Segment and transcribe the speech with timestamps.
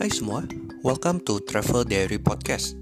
[0.00, 0.40] Hai semua,
[0.80, 2.72] welcome to Travel Diary Podcast.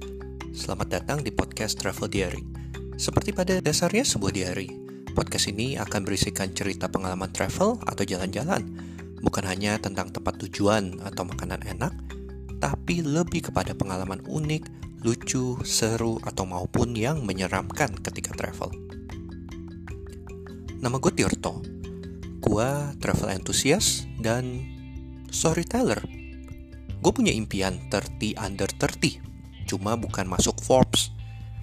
[0.54, 2.46] Selamat datang di podcast Travel Diary.
[2.94, 4.70] Seperti pada dasarnya sebuah diary,
[5.18, 8.62] podcast ini akan berisikan cerita pengalaman travel atau jalan-jalan,
[9.18, 11.90] bukan hanya tentang tempat tujuan atau makanan enak,
[12.62, 14.70] tapi lebih kepada pengalaman unik,
[15.02, 18.70] lucu, seru, atau maupun yang menyeramkan ketika travel.
[20.78, 21.66] Nama gue Tirto.
[22.38, 24.62] Gue travel enthusiast dan
[25.34, 26.17] storyteller.
[26.98, 29.22] Gue punya impian 30 under 30,
[29.70, 31.14] cuma bukan masuk Forbes,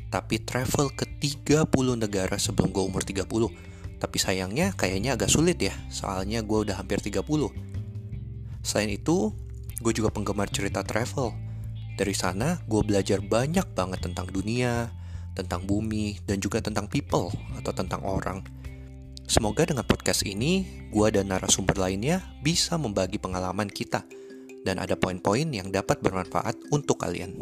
[0.07, 1.67] tapi travel ke 30
[1.99, 3.51] negara sebelum gue umur 30.
[3.99, 7.19] Tapi sayangnya kayaknya agak sulit ya, soalnya gue udah hampir 30.
[8.63, 9.35] Selain itu,
[9.83, 11.35] gue juga penggemar cerita travel.
[11.99, 14.87] Dari sana, gue belajar banyak banget tentang dunia,
[15.35, 17.27] tentang bumi, dan juga tentang people
[17.59, 18.39] atau tentang orang.
[19.27, 24.07] Semoga dengan podcast ini, gue dan narasumber lainnya bisa membagi pengalaman kita–
[24.65, 27.37] dan ada poin-poin yang dapat bermanfaat untuk kalian.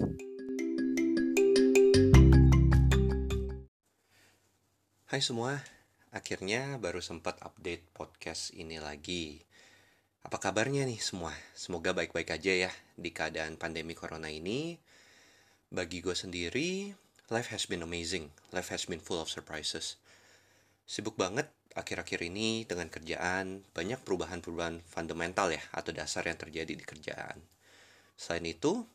[5.07, 5.63] Hai semua,
[6.11, 9.39] akhirnya baru sempat update podcast ini lagi.
[10.27, 11.31] Apa kabarnya nih semua?
[11.55, 14.75] Semoga baik-baik aja ya di keadaan pandemi corona ini.
[15.71, 16.91] Bagi gue sendiri,
[17.31, 18.35] life has been amazing.
[18.51, 19.95] Life has been full of surprises.
[20.83, 26.85] Sibuk banget akhir-akhir ini dengan kerjaan banyak perubahan-perubahan fundamental ya atau dasar yang terjadi di
[26.85, 27.41] kerjaan.
[28.13, 28.85] Selain itu,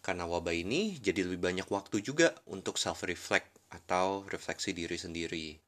[0.00, 5.60] karena wabah ini jadi lebih banyak waktu juga untuk self-reflect atau refleksi diri sendiri.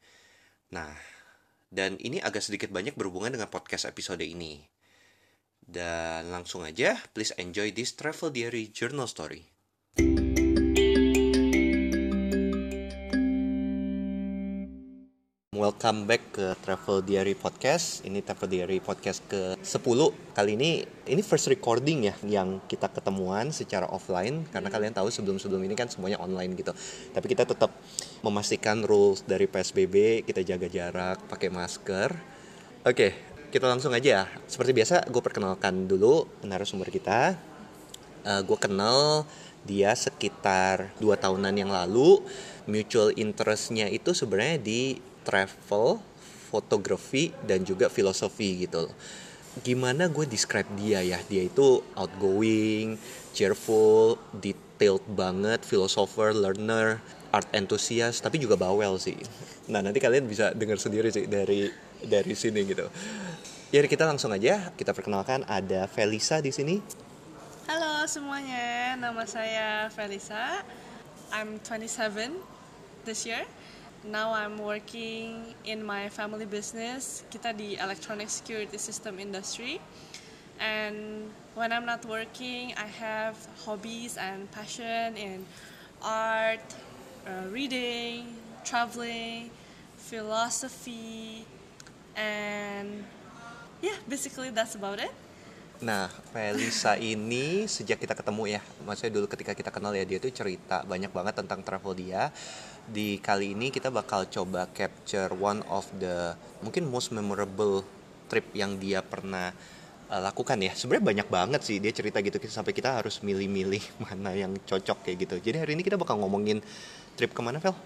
[0.73, 0.93] Nah,
[1.69, 4.65] dan ini agak sedikit banyak berhubungan dengan podcast episode ini.
[5.65, 9.49] Dan langsung aja, please enjoy this travel diary journal story.
[15.65, 18.05] Welcome back ke Travel Diary Podcast.
[18.05, 19.99] Ini Travel Diary Podcast ke-10.
[20.37, 24.77] Kali ini ini first recording ya yang kita ketemuan secara offline karena hmm.
[24.77, 26.77] kalian tahu sebelum-sebelum ini kan semuanya online gitu.
[27.17, 27.73] Tapi kita tetap
[28.21, 32.13] memastikan rules dari PSBB, kita jaga jarak, pakai masker.
[32.85, 33.17] Oke,
[33.49, 34.25] kita langsung aja ya.
[34.45, 37.41] Seperti biasa, gue perkenalkan dulu narasumber kita.
[38.21, 39.25] Uh, gue kenal
[39.65, 42.21] dia sekitar dua tahunan yang lalu.
[42.69, 45.99] Mutual interestnya itu sebenarnya di travel,
[46.53, 48.95] fotografi dan juga filosofi gitu loh.
[49.65, 51.19] Gimana gue describe dia ya?
[51.27, 53.01] Dia itu outgoing,
[53.33, 57.01] cheerful, detailed banget, philosopher, learner,
[57.35, 59.19] art enthusiast, tapi juga bawel sih.
[59.73, 61.67] Nah nanti kalian bisa dengar sendiri sih dari
[62.05, 62.87] dari sini gitu.
[63.75, 66.79] Ya kita langsung aja kita perkenalkan ada Felisa di sini.
[67.67, 70.63] Halo semuanya, nama saya Felisa.
[71.35, 72.39] I'm 27
[73.03, 73.43] this year
[74.05, 77.25] now I'm working in my family business.
[77.33, 79.81] Kita di electronic security system industry.
[80.61, 81.29] And
[81.59, 83.35] when I'm not working I have
[83.67, 85.43] hobbies and passion in
[85.99, 86.63] art
[87.27, 88.31] uh, reading
[88.63, 89.51] traveling
[89.99, 91.45] philosophy
[92.15, 93.03] and
[93.83, 95.11] yeah basically that's about it.
[95.83, 100.31] Nah, Felisa ini sejak kita ketemu ya, maksudnya dulu ketika kita kenal ya dia tuh
[100.31, 102.31] cerita banyak banget tentang travel dia.
[102.85, 107.81] Di kali ini kita bakal coba capture one of the mungkin most memorable
[108.29, 109.53] trip yang dia pernah
[110.13, 110.73] uh, lakukan ya.
[110.77, 115.29] Sebenarnya banyak banget sih dia cerita gitu sampai kita harus milih-milih mana yang cocok kayak
[115.29, 115.37] gitu.
[115.41, 116.61] Jadi hari ini kita bakal ngomongin
[117.17, 117.77] trip ke mana, Vel?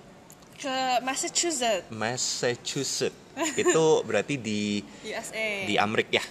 [0.59, 1.87] Ke Massachusetts.
[1.91, 3.15] Massachusetts.
[3.55, 5.71] Itu berarti di USA.
[5.71, 6.25] Di Amerika ya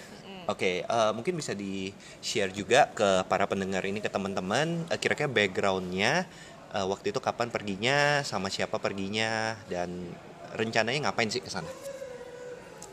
[0.48, 1.92] Oke, okay, uh, eh, mungkin bisa di
[2.24, 6.24] share juga ke para pendengar ini ke teman-teman uh, kira-kira backgroundnya
[6.74, 10.12] uh, waktu itu kapan perginya, sama siapa perginya, dan
[10.56, 11.68] rencananya ngapain sih ke sana?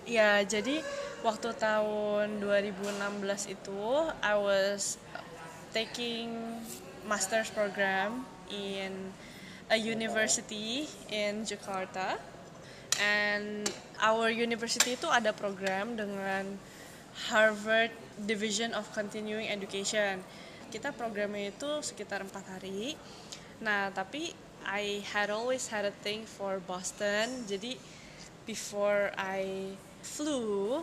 [0.05, 0.85] Ya, jadi
[1.25, 3.83] waktu tahun 2016 itu
[4.21, 5.01] I was
[5.73, 6.29] taking
[7.09, 8.21] master's program
[8.53, 9.09] in
[9.73, 12.21] a university in Jakarta
[13.01, 13.65] and
[13.97, 16.53] our university itu ada program dengan
[17.33, 20.21] Harvard Division of Continuing Education.
[20.69, 22.93] Kita programnya itu sekitar empat hari.
[23.61, 24.35] Nah, tapi
[24.65, 27.45] I had always had a thing for Boston.
[27.45, 27.77] Jadi
[28.49, 30.81] before I flew,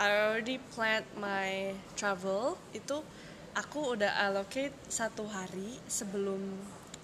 [0.00, 2.56] I already planned my travel.
[2.72, 3.04] Itu
[3.52, 6.40] aku udah allocate satu hari sebelum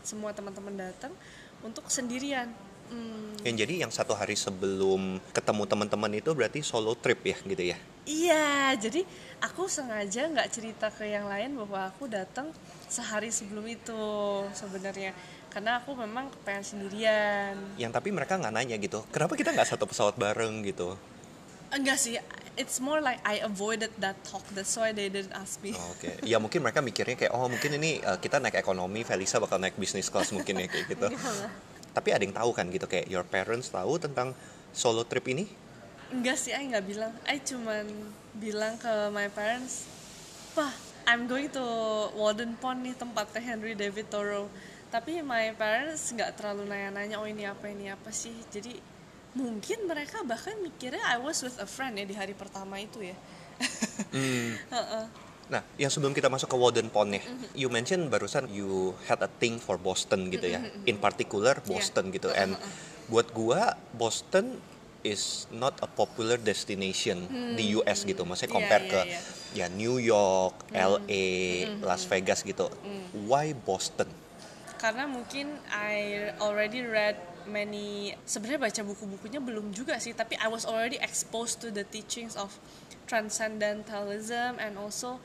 [0.01, 1.13] semua teman-teman datang
[1.65, 2.53] untuk sendirian
[2.93, 3.33] Hmm.
[3.41, 7.79] Yang jadi yang satu hari sebelum ketemu teman-teman itu berarti solo trip ya gitu ya?
[8.05, 9.01] Iya, jadi
[9.41, 12.53] aku sengaja nggak cerita ke yang lain bahwa aku datang
[12.95, 14.03] sehari sebelum itu
[14.55, 15.11] sebenarnya
[15.51, 17.55] karena aku memang kepengen sendirian.
[17.75, 20.95] Yang tapi mereka nggak nanya gitu, kenapa kita nggak satu pesawat bareng gitu?
[21.75, 22.15] enggak sih
[22.55, 26.23] it's more like I avoided that talk that's why they didn't ask me Oh, Oke,
[26.23, 29.75] ya mungkin mereka mikirnya kayak oh mungkin ini uh, kita naik ekonomi, Felisa bakal naik
[29.75, 31.07] bisnis kelas mungkin ya kayak gitu.
[31.95, 34.39] Tapi ada yang tahu kan gitu kayak your parents tahu tentang
[34.71, 35.67] solo trip ini?
[36.15, 37.91] enggak sih I nggak bilang I cuman
[38.39, 39.89] bilang ke my parents
[40.55, 40.71] Pah,
[41.05, 41.65] I'm going to
[42.17, 44.49] Walden Pond nih tempatnya Henry David Thoreau
[44.89, 48.79] tapi my parents nggak terlalu nanya-nanya oh ini apa ini apa sih jadi
[49.35, 53.19] mungkin mereka bahkan mikirnya I was with a friend ya di hari pertama itu ya
[54.11, 54.51] Hmm.
[54.75, 55.05] Heeh.
[55.45, 57.23] Nah, yang sebelum kita masuk ke Walden Pond nih,
[57.53, 60.65] you mention barusan you had a thing for Boston gitu ya.
[60.89, 62.33] In particular Boston gitu.
[62.33, 62.57] And
[63.13, 64.57] buat gua Boston
[65.05, 68.25] is not a popular destination di US gitu.
[68.25, 69.21] Maksudnya Iya, compare iya, ke iya.
[69.55, 71.27] ya New York, LA,
[71.79, 72.67] Las Vegas gitu.
[73.29, 74.09] Why Boston?
[74.75, 77.17] karena mungkin I already read
[77.49, 82.37] many sebenarnya baca buku-bukunya belum juga sih tapi I was already exposed to the teachings
[82.37, 82.53] of
[83.09, 85.21] transcendentalism and also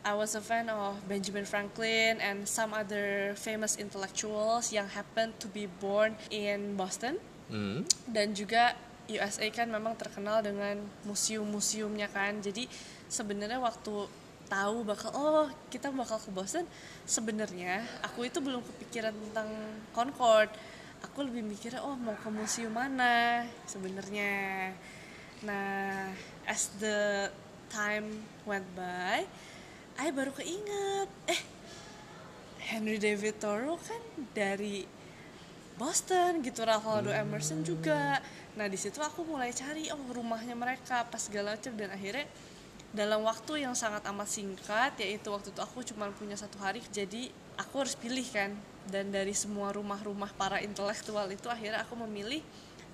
[0.00, 5.46] I was a fan of Benjamin Franklin and some other famous intellectuals yang happened to
[5.46, 7.20] be born in Boston
[7.52, 7.84] Hmm.
[8.08, 8.72] dan juga
[9.10, 12.38] USA kan memang terkenal dengan museum-museumnya kan.
[12.38, 12.68] Jadi
[13.10, 14.06] sebenarnya waktu
[14.52, 16.68] tahu bakal oh kita bakal ke Boston
[17.08, 19.48] sebenarnya aku itu belum kepikiran tentang
[19.96, 20.52] Concord.
[21.02, 23.42] Aku lebih mikirnya oh mau ke museum mana?
[23.66, 24.70] sebenarnya.
[25.42, 26.12] Nah
[26.46, 27.32] as the
[27.72, 29.24] time went by
[29.98, 31.08] I baru keinget.
[31.26, 31.40] Eh
[32.62, 34.02] Henry David Thoreau kan
[34.32, 34.86] dari
[35.80, 38.22] Boston gitu Ralph Waldo Emerson juga
[38.52, 42.28] nah di situ aku mulai cari oh rumahnya mereka pas segala macam dan akhirnya
[42.92, 47.32] dalam waktu yang sangat amat singkat yaitu waktu itu aku cuma punya satu hari jadi
[47.56, 48.52] aku harus pilih kan
[48.92, 52.44] dan dari semua rumah-rumah para intelektual itu akhirnya aku memilih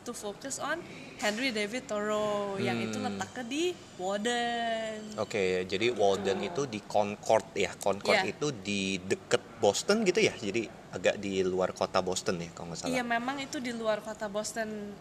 [0.06, 0.78] to focus on
[1.18, 3.62] Henry David Thoreau yang itu letaknya di
[3.98, 7.74] Walden Oke, jadi Walden itu di Concord ya.
[7.76, 8.32] Concord Iya.
[8.32, 10.32] itu di deket Boston gitu ya.
[10.32, 10.64] Jadi
[10.94, 12.94] agak di luar kota Boston ya kalau nggak salah.
[12.94, 14.94] Iya memang itu di luar kota Boston.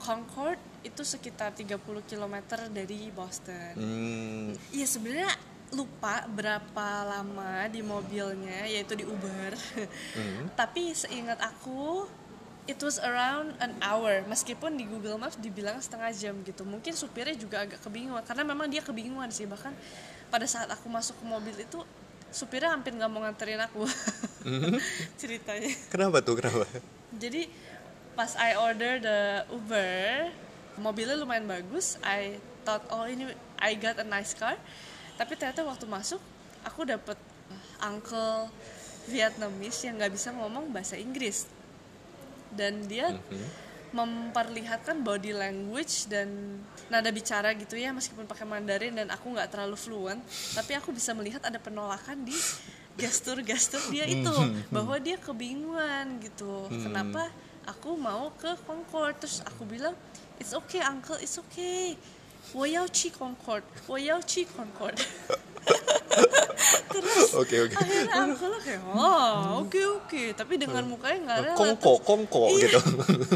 [0.00, 2.34] Concord itu sekitar 30 km
[2.66, 3.72] dari Boston.
[3.76, 5.30] Hmm, Iya sebenarnya
[5.70, 9.52] lupa berapa lama di mobilnya yaitu di Uber.
[10.58, 12.08] Tapi seingat aku
[12.64, 16.64] it was around an hour meskipun di Google Maps dibilang setengah jam gitu.
[16.64, 19.76] Mungkin supirnya juga agak kebingungan karena memang dia kebingungan sih bahkan
[20.26, 21.78] pada saat aku masuk ke mobil itu
[22.30, 23.82] supirnya hampir nggak mau nganterin aku
[25.20, 25.70] ceritanya.
[25.90, 26.62] kenapa tuh kenapa?
[27.10, 27.50] Jadi
[28.20, 30.28] pas I order the Uber,
[30.76, 31.96] mobilnya lumayan bagus.
[32.04, 32.36] I
[32.68, 34.60] thought oh ini I got a nice car.
[35.16, 36.20] Tapi ternyata waktu masuk
[36.60, 37.16] aku dapet
[37.80, 38.52] uncle
[39.08, 41.48] Vietnamese yang nggak bisa ngomong bahasa Inggris.
[42.52, 43.16] Dan dia
[43.96, 46.60] memperlihatkan body language dan
[46.92, 50.22] nada bicara gitu ya meskipun pakai Mandarin dan aku nggak terlalu fluent
[50.54, 52.38] tapi aku bisa melihat ada penolakan di
[52.94, 54.30] gestur-gestur dia itu
[54.70, 57.34] bahwa dia kebingungan gitu kenapa
[57.65, 59.93] aku mau ke Concord terus aku bilang
[60.37, 61.97] it's okay uncle it's okay
[62.53, 64.95] 我要去 Concord 我要去 Concord
[66.93, 67.75] terus Oke oke.
[67.75, 72.67] akhirnya uncle kayak oh oke oke tapi dengan mukanya nggak rela Kongko, kongko Iya.
[72.69, 72.79] gitu.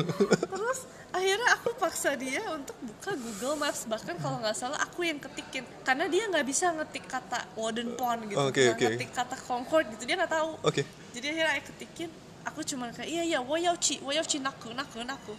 [0.47, 0.79] Terus
[1.09, 5.65] akhirnya aku paksa dia untuk buka Google Maps bahkan kalau nggak salah aku yang ketikin
[5.83, 8.85] karena dia nggak bisa ngetik kata Walden Pond gitu, Oke, nggak oke.
[8.93, 10.51] ngetik kata Concord gitu dia nggak tahu.
[10.63, 10.85] Oke.
[11.09, 12.09] Jadi akhirnya aku ketikin,
[12.44, 15.32] aku cuma kayak iya iya, wo yao chi, wo yao chi naku naku naku.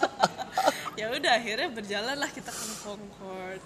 [1.00, 3.62] ya udah akhirnya berjalanlah kita ke Concord.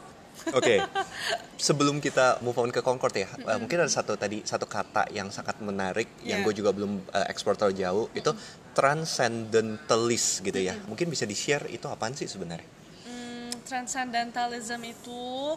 [0.57, 0.81] Oke.
[1.69, 5.29] Sebelum kita move on ke Concord ya, eh, mungkin ada satu tadi satu kata yang
[5.29, 6.47] sangat menarik yang Iya.
[6.49, 8.33] gue juga belum eh, explore terlalu jauh itu
[8.73, 10.76] transcendentalist gitu ya.
[10.88, 12.64] Mungkin bisa di-share itu apaan sih sebenarnya?
[13.05, 15.57] Hmm, transcendentalism itu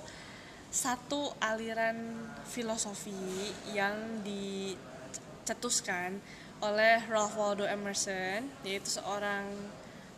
[0.74, 1.95] satu aliran
[2.50, 3.13] filosofi
[3.77, 6.17] yang dicetuskan
[6.63, 9.51] oleh Ralph Waldo Emerson, yaitu seorang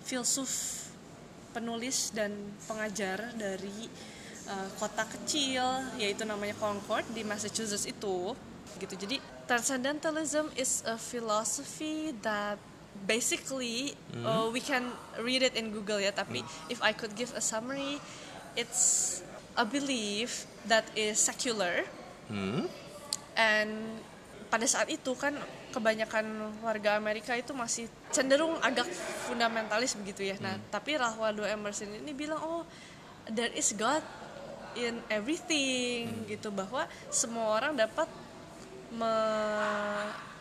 [0.06, 0.86] filsuf,
[1.50, 2.32] penulis dan
[2.70, 3.90] pengajar dari
[4.46, 5.66] uh, kota kecil,
[5.98, 8.38] yaitu namanya Concord di Massachusetts itu.
[8.78, 8.94] Gitu.
[8.94, 9.18] Jadi
[9.50, 12.62] transcendentalism is a philosophy that
[13.10, 14.88] basically uh, we can
[15.20, 18.00] read it in Google ya tapi if I could give a summary
[18.56, 19.20] it's
[19.60, 21.84] a belief that is secular
[22.26, 22.66] Hmm?
[23.38, 24.02] and
[24.50, 25.38] pada saat itu kan
[25.76, 28.88] kebanyakan warga Amerika itu masih cenderung agak
[29.28, 30.40] fundamentalis begitu ya.
[30.40, 32.64] Nah, tapi Ralph Waldo Emerson ini bilang oh
[33.28, 34.00] there is God
[34.80, 38.08] in everything gitu bahwa semua orang dapat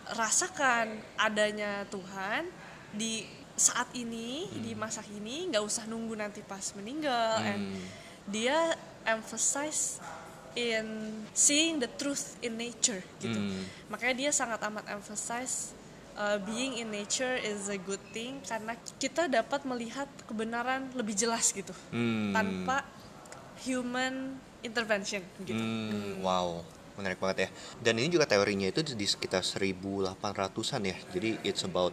[0.06, 2.46] merasakan adanya Tuhan
[2.94, 7.78] di saat ini di masa ini nggak usah nunggu nanti pas meninggal and
[8.26, 8.74] dia
[9.06, 10.02] emphasize
[10.54, 10.86] in
[11.30, 13.62] seeing the truth in nature gitu Hmm.
[13.88, 15.74] makanya dia sangat amat emphasize
[16.14, 21.50] uh, being in nature is a good thing karena kita dapat melihat kebenaran lebih jelas
[21.50, 22.30] gitu Hmm.
[22.30, 22.86] tanpa
[23.62, 26.64] human intervention gitu Hmm, wow,
[26.96, 27.48] menarik banget ya.
[27.80, 30.96] Dan ini juga teorinya itu di sekitar 1800-an ya.
[31.12, 31.92] Jadi it's about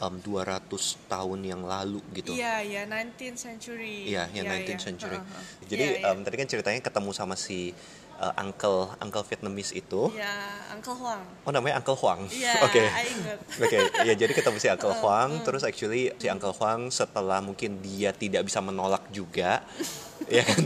[0.00, 0.70] um, 200
[1.06, 2.34] tahun yang lalu gitu.
[2.34, 4.10] Iya, iya, 19th century.
[4.10, 4.78] Iya, yang Iya, 19th iya.
[4.80, 5.16] century.
[5.18, 5.66] Heeh, heeh.
[5.70, 6.10] Jadi Iya, iya.
[6.10, 7.70] um, tadi kan ceritanya ketemu sama si
[8.18, 10.10] uh, uncle uncle Vietnamese itu.
[10.14, 10.34] Iya,
[10.74, 11.22] Uncle Huang.
[11.46, 12.26] Oh namanya Uncle Huang.
[12.30, 12.82] Iya, Oke.
[12.82, 13.38] I ingat.
[13.64, 18.10] Oke, ya jadi ketemu si Uncle Huang, terus actually si Uncle Huang setelah mungkin dia
[18.14, 19.62] tidak bisa menolak juga,
[20.30, 20.62] ya kan?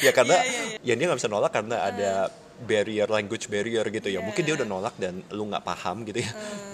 [0.00, 2.12] ya karena Iya, iya, ya dia nggak bisa nolak karena ada
[2.64, 4.20] barrier language barrier gitu ya.
[4.20, 4.24] Iya.
[4.24, 6.30] Mungkin dia udah nolak dan lu nggak paham gitu ya.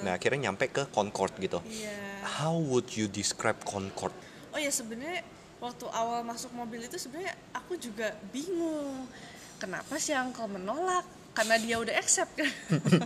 [0.07, 1.59] Nah akhirnya nyampe ke Concord gitu.
[1.67, 2.23] Iya.
[2.39, 4.15] How would you describe Concord?
[4.55, 5.27] Oh ya sebenarnya
[5.59, 9.11] waktu awal masuk mobil itu sebenarnya aku juga bingung.
[9.59, 11.07] Kenapa sih Uncle menolak?
[11.33, 12.51] Karena dia udah accept kan.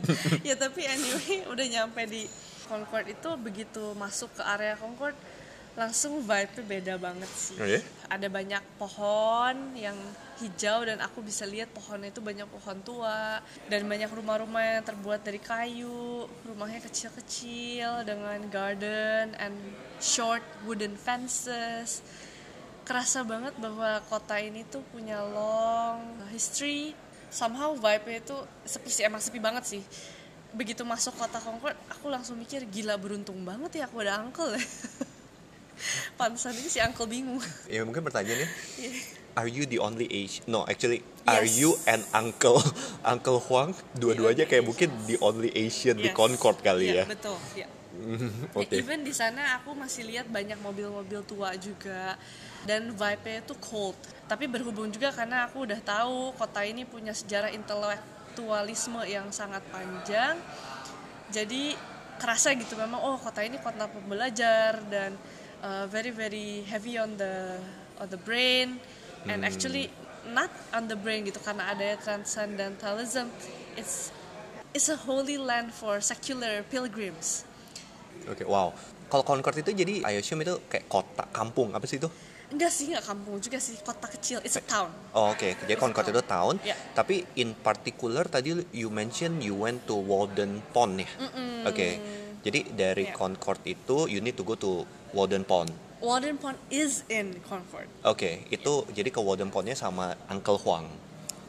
[0.48, 2.26] ya tapi anyway udah nyampe di
[2.66, 5.14] Concord itu begitu masuk ke area Concord
[5.76, 7.56] langsung vibe-nya beda banget sih.
[7.60, 7.84] Oh, iya?
[8.08, 9.94] Ada banyak pohon yang
[10.40, 15.20] hijau dan aku bisa lihat pohonnya itu banyak pohon tua dan banyak rumah-rumah yang terbuat
[15.20, 16.24] dari kayu.
[16.48, 19.56] Rumahnya kecil-kecil dengan garden and
[20.00, 22.00] short wooden fences.
[22.88, 26.96] Kerasa banget bahwa kota ini tuh punya long history.
[27.28, 29.82] Somehow vibe-nya itu sepi sih, emang sepi banget sih.
[30.56, 34.62] Begitu masuk kota Concord, aku langsung mikir gila beruntung banget ya aku ada uncle ya.
[36.20, 37.40] Pantesan ini si uncle bingung.
[37.72, 38.48] Ya mungkin pertanyaannya,
[39.34, 40.44] are you the only Asian?
[40.48, 41.58] No, actually, are Yes.
[41.58, 42.60] you and Uncle
[43.12, 46.16] Uncle Huang dua-duanya kayak mungkin the only Asian di Yes.
[46.16, 47.04] Concord kali Iya, ya?
[47.06, 47.68] Betul, ya.
[48.52, 48.76] Oke.
[48.76, 52.20] Even di sana aku masih lihat banyak mobil-mobil tua juga
[52.68, 53.96] dan vibe-nya itu cold.
[54.28, 60.36] Tapi berhubung juga karena aku udah tahu kota ini punya sejarah intelektualisme yang sangat panjang.
[61.32, 61.72] Jadi
[62.20, 65.16] kerasa gitu memang oh kota ini kota pembelajar dan
[65.62, 67.60] uh, very very heavy on the
[68.00, 68.80] on the brain
[69.28, 69.88] and actually
[70.34, 73.30] not on the brain gitu karena ada transcendentalism.
[73.78, 74.10] It's
[74.74, 77.46] it's a holy land for secular pilgrims.
[78.26, 78.74] Oke, wow.
[79.06, 82.10] Kalau Concord itu jadi I assume itu kayak kota, kampung, apa sih itu?
[82.50, 84.38] Enggak sih, enggak kampung juga sih, kota kecil.
[84.42, 84.90] It's a town.
[85.14, 86.58] Oh, Oke, jadi Concord itu town.
[86.66, 86.74] Ya.
[86.94, 91.10] Tapi in particular tadi you mention you went to Walden Pond ya.
[91.70, 92.02] Oke.
[92.46, 93.14] Jadi dari Ya.
[93.18, 95.74] Concord itu you need to go to Walden Pond.
[95.98, 97.90] Walden Pond is in Concord.
[98.06, 100.86] Oke, itu jadi ke Walden Pondnya sama Uncle Huang.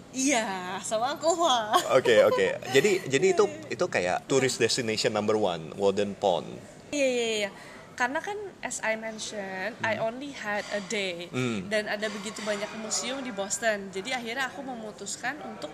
[0.10, 1.78] Iya, sama Uncle Hua.
[1.94, 2.48] Oke oke.
[2.74, 6.48] Jadi jadi itu itu kayak tourist destination number one, Walden Pond.
[6.90, 7.52] Iya, iya, iya.
[7.94, 11.70] Karena kan as I mentioned, I only had a day Hmm.
[11.70, 13.94] dan ada begitu banyak museum di Boston.
[13.94, 15.70] Jadi akhirnya aku memutuskan untuk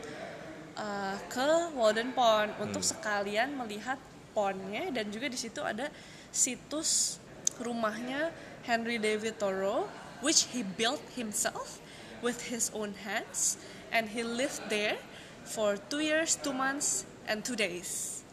[0.75, 3.95] uh, ke Walden Pond untuk sekalian melihat
[4.33, 5.87] pondnya dan juga di situ ada
[6.33, 7.21] situs
[7.61, 8.33] rumahnya
[8.65, 9.85] Henry David Thoreau,
[10.25, 11.77] which he built himself
[12.25, 13.59] with his own hands,
[13.93, 14.97] and he lived there
[15.43, 18.23] for two years, two months, and two days.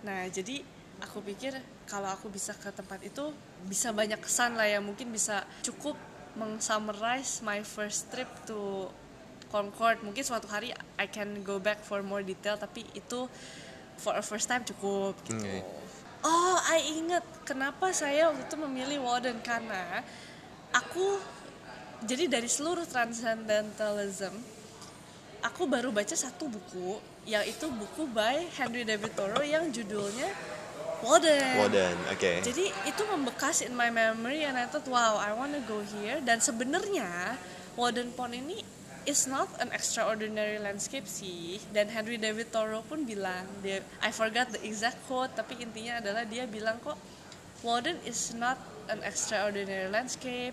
[0.00, 0.64] Nah, jadi
[1.04, 1.54] aku pikir
[1.84, 3.30] kalau aku bisa ke tempat itu
[3.68, 5.94] bisa banyak kesan lah ya, mungkin bisa cukup
[6.34, 8.88] meng-summarize my first trip to
[9.48, 10.04] Concord.
[10.04, 13.28] Mungkin suatu hari I can go back for more detail, tapi itu
[13.98, 15.42] for a first time cukup gitu.
[15.42, 15.60] Oke.
[16.22, 20.02] Oh, I inget kenapa saya waktu itu memilih Walden karena
[20.74, 21.18] aku
[22.02, 24.34] jadi dari seluruh transcendentalism
[25.42, 30.30] aku baru baca satu buku yaitu buku by Henry David Thoreau yang judulnya
[30.98, 31.62] Walden.
[31.62, 32.32] Walden, oke.
[32.42, 36.42] Jadi itu membekas in my memory and I thought wow I wanna go here dan
[36.42, 37.38] sebenarnya
[37.78, 38.58] Walden Pond ini
[39.08, 41.56] is not an extraordinary landscape sih.
[41.72, 46.28] Dan Henry David Thoreau pun bilang dia I forgot the exact quote tapi intinya adalah
[46.28, 47.00] dia bilang kok
[47.64, 48.60] Walden is not
[48.92, 50.52] an extraordinary landscape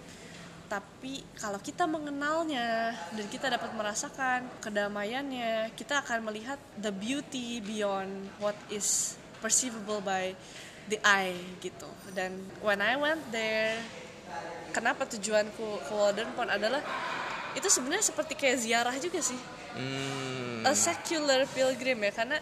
[0.65, 8.09] tapi kalau kita mengenalnya dan kita dapat merasakan kedamaiannya kita akan melihat the beauty beyond
[8.41, 10.33] what is perceivable by
[10.89, 11.85] the eye gitu.
[12.17, 12.33] Dan
[12.65, 13.77] when I went there
[14.73, 16.81] kenapa tujuanku ke Walden Pond adalah
[17.55, 19.39] itu sebenarnya seperti kayak ziarah juga sih.
[19.75, 22.39] Hmm, a secular pilgrim ya karena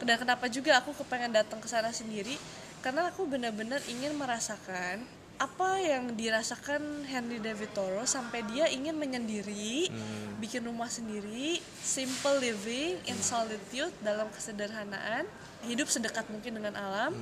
[0.00, 2.36] dan kenapa juga aku kepengen datang ke sana sendiri
[2.80, 5.04] karena aku benar-benar ingin merasakan
[5.40, 9.88] apa yang dirasakan Henry David Thoreau sampai dia ingin menyendiri
[10.36, 15.24] bikin rumah sendiri simple living in solitude dalam kesederhanaan
[15.64, 17.16] hidup sedekat mungkin dengan alam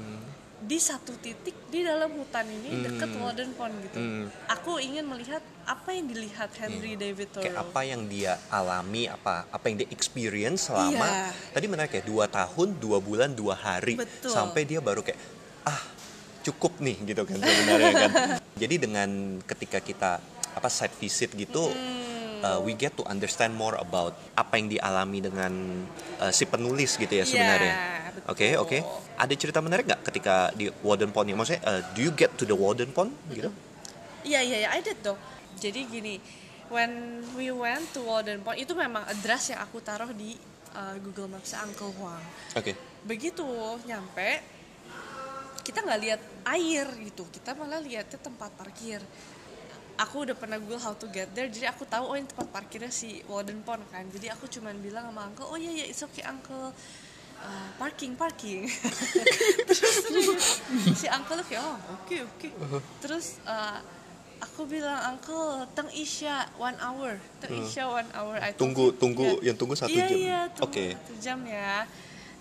[0.59, 4.27] di satu titik di dalam hutan ini dekat Walden Pond gitu Hmm.
[4.50, 7.47] aku ingin melihat apa yang dilihat Henry David Thoreau.
[7.47, 11.31] Kayak apa yang dia alami, apa apa yang dia experience selama Iya.
[11.53, 14.35] tadi menarik ya dua tahun, dua bulan, dua hari Betul.
[14.35, 15.21] sampai dia baru kayak
[15.62, 15.79] ah
[16.43, 18.11] cukup nih gitu kan sebenarnya kan.
[18.62, 19.09] Jadi dengan
[19.45, 20.11] ketika kita
[20.57, 21.71] apa site visit gitu,
[22.41, 25.53] uh, we get to understand more about apa yang dialami dengan
[26.19, 27.75] uh, si penulis gitu ya Iya, sebenarnya.
[28.27, 28.79] Oke oke.
[29.18, 31.34] Ada cerita menarik nggak ketika di Warden Pond ya?
[31.34, 33.50] Maksudnya, uh, do you get to the Warden Pond gitu?
[34.22, 35.18] Iya iya iya, I did dong.
[35.58, 36.22] Jadi gini,
[36.70, 40.38] when we went to Walden Pond itu memang address yang aku taruh di
[40.78, 42.22] uh, Google Maps Uncle Huang.
[42.54, 42.78] Oke.
[43.02, 43.42] Begitu
[43.90, 44.38] nyampe,
[45.66, 46.20] kita nggak lihat
[46.54, 49.02] air gitu, kita malah lihatnya tempat parkir.
[49.98, 52.94] Aku udah pernah Google how to get there, jadi aku tahu oh ini tempat parkirnya
[52.94, 54.06] si Walden Pond kan.
[54.06, 56.70] Jadi aku cuman bilang sama Uncle, oh iya iya it's okay Uncle.
[57.38, 58.66] Uh, parking parking
[60.11, 60.59] terus,
[60.99, 62.49] si uncle kayak oh oke oke
[62.99, 63.78] terus uh,
[64.38, 69.50] aku bilang uncle teng isya one hour teng isya one hour I Tunggu tunggu "Yeah."
[69.50, 70.18] yang tunggu satu iya, jam.
[70.18, 70.95] Iya, Oke.
[70.95, 71.87] satu jam ya.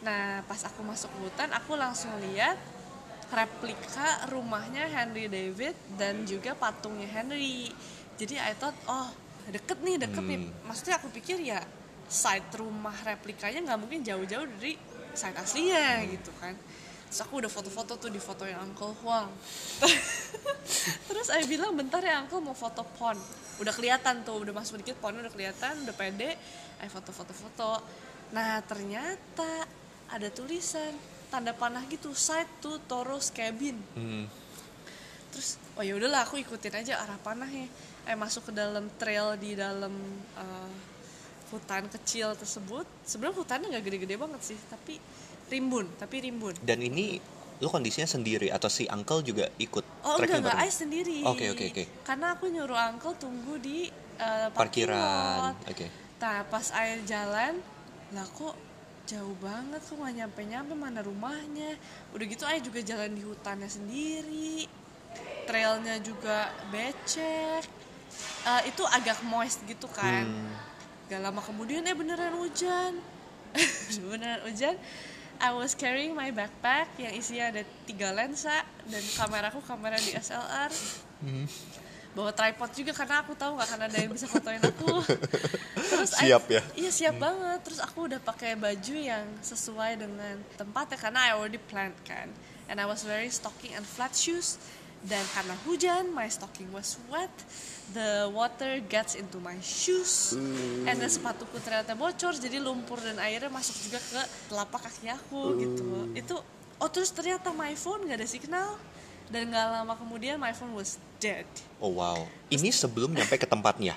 [0.06, 2.58] Nah, pas aku masuk hutan, aku langsung lihat
[3.34, 7.74] replika rumahnya Henry David dan juga patungnya Henry.
[8.18, 9.10] Jadi I thought, oh
[9.50, 10.40] deket nih, deket nih.
[10.42, 10.54] Hmm.
[10.70, 11.60] Maksudnya aku pikir ya
[12.08, 14.80] site rumah replikanya nggak mungkin jauh-jauh dari
[15.12, 16.10] site aslinya Hmm.
[16.16, 16.56] gitu kan.
[17.08, 19.32] Terus aku udah foto-foto tuh di fotoin Uncle Huang.
[21.08, 23.16] Terus saya bilang bentar ya Uncle mau foto pon.
[23.64, 26.36] Udah kelihatan tuh, udah masuk dikit pon udah kelihatan, udah pede.
[26.78, 27.80] Saya foto-foto-foto.
[28.36, 29.64] Nah ternyata
[30.12, 30.92] ada tulisan
[31.28, 33.80] tanda panah gitu side to Toros cabin.
[33.96, 34.28] Hmm.
[35.32, 37.72] Terus oh ya udahlah aku ikutin aja arah panahnya.
[38.04, 39.96] Eh masuk ke dalam trail di dalam
[40.36, 40.72] eh,
[41.52, 42.86] hutan kecil tersebut.
[43.08, 45.00] Sebenarnya hutannya nggak gede-gede banget sih, tapi
[45.48, 46.56] rimbun, tapi rimbun.
[46.60, 47.20] Dan ini
[47.58, 50.62] lu kondisinya sendiri atau si uncle juga ikut Oh enggak, enggak?
[50.62, 51.26] I sendiri.
[51.26, 51.84] Oke, oke, oke.
[52.06, 55.54] Karena aku nyuruh uncle tunggu di parking Parkiran.
[55.66, 55.88] Oke.
[56.22, 57.58] Nah pas air jalan,
[58.14, 58.56] lah kok
[59.08, 61.80] jauh banget kok nggak nyampe-nyampe mana rumahnya.
[62.14, 64.70] Udah gitu ayah juga jalan di hutannya sendiri.
[65.48, 67.64] Trailnya juga becek.
[68.48, 70.28] Eh, itu agak moist gitu kan.
[70.28, 70.54] Hmm.
[71.08, 73.00] Gak lama kemudian eh beneran hujan.
[74.12, 74.76] beneran hujan.
[75.38, 80.74] I was carrying my backpack yang isinya ada tiga lensa dan kameraku kamera DSLR.
[82.18, 85.06] Bawa tripod juga karena aku tahu nggak akan ada yang bisa fotoin aku.
[85.94, 86.62] Terus I- Siap ya?
[86.74, 87.60] Iya siap banget.
[87.62, 92.34] Terus aku udah pakai baju yang sesuai dengan tempatnya karena I already planned kan.
[92.66, 94.58] And I was wearing stocking and flat shoes.
[95.06, 97.30] Dan karena hujan, my stocking was wet.
[97.96, 100.36] The water gets into my shoes.
[100.84, 104.20] And then sepatuku ternyata bocor, jadi lumpur dan airnya masuk juga ke
[104.52, 105.88] telapak kaki aku gitu.
[106.12, 106.36] Itu,
[106.78, 108.76] oh terus ternyata my phone gak ada signal.
[109.28, 111.48] Dan gak lama kemudian my phone was dead.
[111.80, 112.28] Oh wow.
[112.52, 113.96] Ini sebelum nyampe ke tempatnya.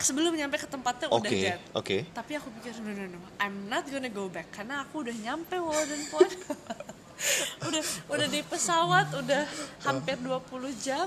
[0.00, 1.60] Sebelum nyampe ke tempatnya Oke, udah dead.
[1.76, 1.96] oke.
[2.16, 5.60] Tapi aku pikir no no no, I'm not gonna go back karena aku udah nyampe
[5.60, 6.32] Walden Pond.
[7.60, 9.44] udah udah di pesawat udah
[9.84, 10.40] hampir 20
[10.80, 11.06] jam.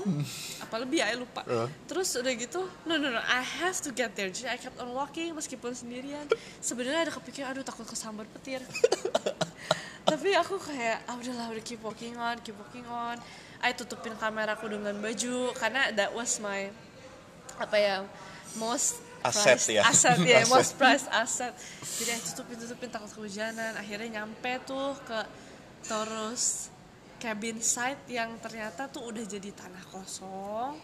[0.62, 1.42] Apa lebih ya lupa.
[1.44, 1.66] Uh.
[1.90, 4.30] terus udah gitu no no no I have to get there.
[4.30, 6.26] Jadi I kept on walking meskipun sendirian.
[6.62, 8.62] Sebenarnya ada kepikiran aduh takut kesambar petir.
[10.10, 13.18] Tapi aku kayak ah udahlah udah keep walking on keep walking on.
[13.64, 16.68] I tutupin kameraku dengan baju karena that was my
[17.56, 17.96] apa ya
[18.60, 19.88] most Aset ya.
[19.88, 20.52] aset ya Aset.
[20.52, 23.72] most prized aset jadi I tutupin tutupin takut kehujanan.
[23.72, 25.18] Akhirnya nyampe tuh ke
[25.84, 26.68] Torus
[27.20, 30.76] cabin site yang ternyata tuh udah jadi tanah kosong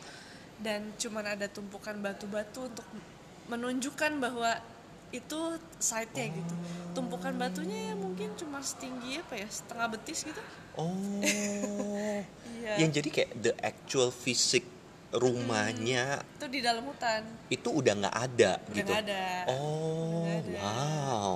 [0.60, 2.86] dan cuman ada tumpukan batu-batu untuk
[3.48, 4.56] menunjukkan bahwa
[5.10, 5.40] itu
[5.76, 6.54] site-nya gitu.
[6.94, 10.42] Tumpukan batunya ya mungkin cuma setinggi apa ya, setengah betis gitu.
[10.78, 11.20] Oh.
[12.60, 12.76] Iya.
[12.84, 14.68] Yang jadi kayak the actual fisik
[15.16, 17.24] rumahnya Itu di dalam hutan.
[17.48, 18.84] itu udah nggak ada Udah gitu.
[18.92, 19.24] nggak ada.
[19.48, 20.60] Oh, ada.
[20.60, 21.34] wow.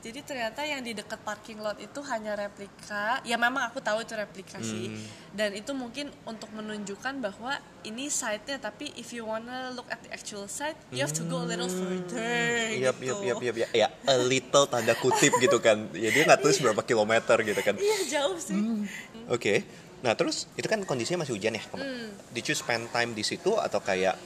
[0.00, 3.20] Jadi ternyata yang di dekat parking lot itu hanya replika.
[3.20, 4.88] Ya memang aku tahu itu replika sih.
[4.88, 5.04] Hmm.
[5.36, 10.08] Dan itu mungkin untuk menunjukkan bahwa ini site-nya tapi if you wanna look at the
[10.08, 13.12] actual site, you have to go a little further Yap, gitu.
[13.20, 13.70] yap, yap, yap, yap.
[13.76, 15.92] Ya, a little tanda kutip gitu kan.
[15.92, 17.76] Ya dia nggak tulis berapa kilometer gitu kan.
[17.76, 18.88] Iya, jauh sih.
[19.28, 19.68] Oke.
[20.00, 21.62] Nah, terus itu kan kondisinya masih hujan ya.
[21.76, 22.08] Hmm.
[22.32, 24.16] Did you spend time di situ atau kayak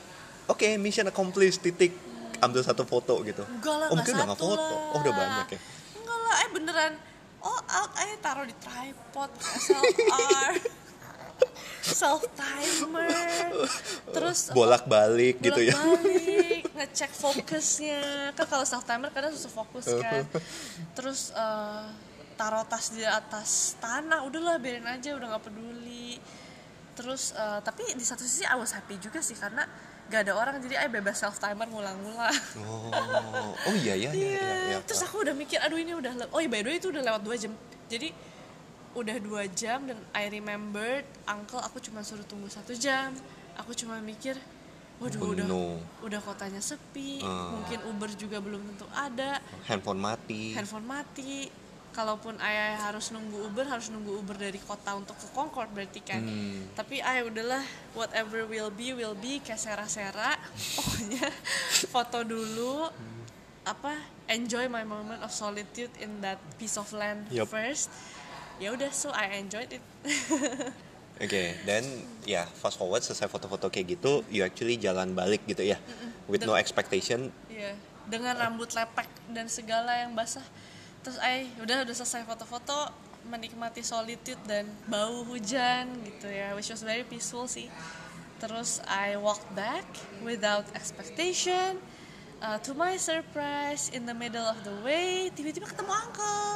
[0.46, 1.90] oke, mission accomplished titik
[2.46, 3.42] ambil satu foto gitu.
[3.44, 4.74] Enggak lah, oh, enggak mungkin udah nggak foto.
[4.74, 4.92] lah.
[4.94, 5.60] Oh, udah banyak ya.
[6.00, 6.92] Enggak lah, eh beneran
[7.44, 10.52] all out, eh taruh di tripod, SLR,
[12.00, 13.12] self timer,
[14.08, 15.76] terus Bolak-balik gitu ya.
[15.76, 20.24] balik ngecek fokusnya kan kalau self timer kadang susah fokus kan
[20.96, 21.84] terus eh,
[22.34, 26.18] taruh tas di atas tanah udahlah biarin aja udah nggak peduli
[26.98, 29.62] terus eh, tapi di satu sisi I was happy juga sih karena
[30.06, 32.92] gak ada orang jadi I bebas self timer ngulang-ngulang Oh,
[33.56, 34.38] oh iya ya, ya, Iya.
[34.38, 34.78] ya, ya.
[34.82, 37.02] Terus aku udah mikir, aduh ini udah, le- oh iya by the way itu udah
[37.02, 37.52] lewat dua jam.
[37.86, 38.12] Jadi
[38.94, 43.10] udah dua jam dan I remembered uncle aku cuma suruh tunggu satu jam.
[43.56, 44.34] Aku cuma mikir,
[44.96, 45.46] waduh Oh, udah
[46.02, 47.54] udah kotanya sepi, Ah.
[47.54, 50.52] mungkin Uber juga belum tentu ada, handphone mati.
[50.52, 51.48] handphone mati.
[51.94, 56.26] Kalaupun ayah harus nunggu Uber, harus nunggu Uber dari kota untuk ke Concord berarti kan.
[56.26, 56.74] Hmm.
[56.74, 57.62] Tapi ayah udahlah,
[57.94, 60.34] whatever will be will be, kayak sera-sera.
[60.76, 61.30] Pokoknya
[61.86, 62.90] foto dulu,
[63.62, 63.94] apa
[64.26, 67.46] enjoy my moment of solitude in that piece of land Yup.
[67.46, 67.88] first.
[68.58, 69.84] Ya udah, so I enjoyed it.
[71.22, 71.86] Oke, dan
[72.26, 75.78] ya fast forward selesai foto-foto kayak gitu, you actually jalan balik gitu ya,
[76.26, 77.30] with no expectation.
[77.46, 77.78] Iya,
[78.10, 80.42] dengan rambut lepek dan segala yang basah.
[81.04, 82.88] Terus ay udah udah selesai foto-foto,
[83.28, 87.68] menikmati solitude dan bau hujan gitu ya, which was very peaceful sih.
[88.40, 89.84] Terus I walked back
[90.24, 91.76] without expectation.
[92.44, 96.52] Uh, to my surprise, in the middle of the way, tiba-tiba ketemu uncle.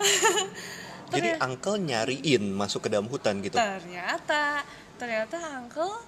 [1.12, 3.52] Jadi uncle nyariin masuk ke dalam hutan gitu.
[3.52, 4.64] ternyata
[4.96, 6.00] ternyata uncle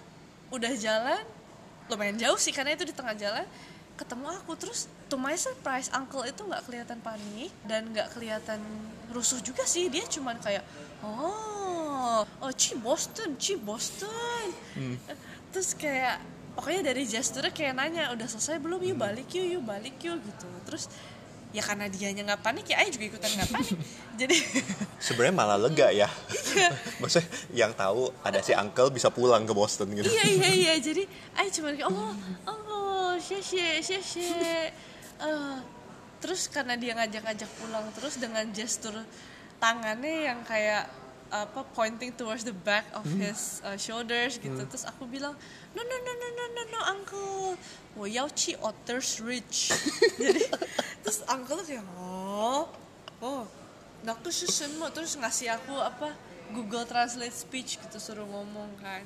[0.49, 1.21] udah jalan
[1.93, 3.45] lumayan jauh sih karena itu di tengah jalan
[3.95, 4.53] ketemu aku.
[4.59, 8.61] Terus to my surprise uncle itu nggak kelihatan panik dan nggak kelihatan
[9.11, 9.87] rusuh juga sih.
[9.91, 10.65] Dia cuman kayak
[11.07, 14.47] oh oh Ci Boston Ci Boston.
[15.55, 16.19] Terus kayak
[16.59, 18.83] pokoknya dari gesturnya kayak nanya udah selesai belum?
[18.83, 20.49] Yuk balik yuk yuk balik yuk gitu.
[20.67, 20.91] Terus
[21.55, 23.79] ya karena dianya nggak panik ya Ayo juga ikutan nggak panik.
[24.21, 24.37] Jadi
[24.99, 26.11] Sebenarnya malah lega ya.
[27.01, 30.11] Maksudnya yang tahu ada si uncle bisa pulang ke Boston gitu.
[30.11, 30.75] iya iya iya.
[30.91, 31.07] Jadi
[31.39, 32.11] ay cuma kayak oh
[32.51, 32.59] oh
[33.24, 33.40] xie
[33.82, 34.72] xie xie
[35.20, 35.58] Eh,
[36.24, 38.96] terus karena dia ngajak-ngajak pulang terus dengan gestur
[39.60, 40.88] tangannya yang kayak
[41.30, 45.36] apa pointing towards the back of his uh, shoulders gitu terus aku bilang
[45.76, 47.54] no no no no no no no uncle
[48.00, 49.76] 我要去 Otters Ridge
[50.18, 50.48] jadi
[51.04, 52.66] terus uncle tuh kayak oh
[53.20, 53.44] oh
[54.02, 56.16] nah tuh是什么terus ngasih aku apa
[56.56, 59.04] Google Translate speech gitu suruh ngomong kan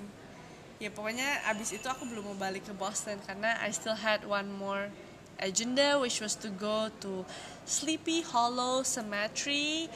[0.78, 4.46] ya pokoknya abis itu aku belum mau balik ke Boston karena I still had one
[4.54, 4.90] more
[5.38, 7.22] agenda which was to go to
[7.66, 9.90] Sleepy Hollow Cemetery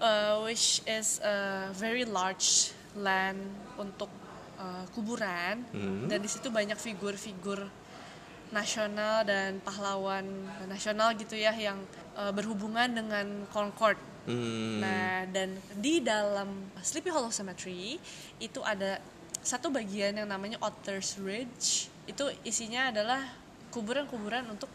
[0.00, 3.38] uh, which is a very large land
[3.78, 4.10] untuk
[4.58, 5.66] uh, kuburan.
[6.06, 7.66] Dan di situ banyak figur-figur
[8.54, 10.22] nasional dan pahlawan
[10.70, 11.82] nasional gitu ya yang
[12.14, 13.98] uh, berhubungan dengan Concord.
[14.24, 18.00] Hmm, Nah, dan di dalam Sleepy Hollow Cemetery
[18.40, 18.96] itu ada
[19.44, 21.92] satu bagian yang namanya Otters Ridge.
[22.08, 23.20] Itu isinya adalah
[23.70, 24.72] kuburan-kuburan untuk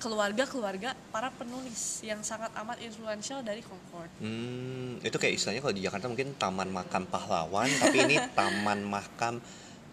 [0.00, 4.12] keluarga-keluarga para penulis yang sangat amat influential dari Concord.
[4.20, 9.40] hmm, itu kayak istilahnya kalau di Jakarta mungkin taman makam pahlawan, tapi ini taman makam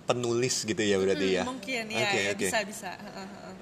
[0.06, 1.44] penulis gitu ya berarti ya.
[1.44, 2.46] Hmm, Mungkin ya, Oke, ya, oke.
[2.46, 2.90] bisa bisa.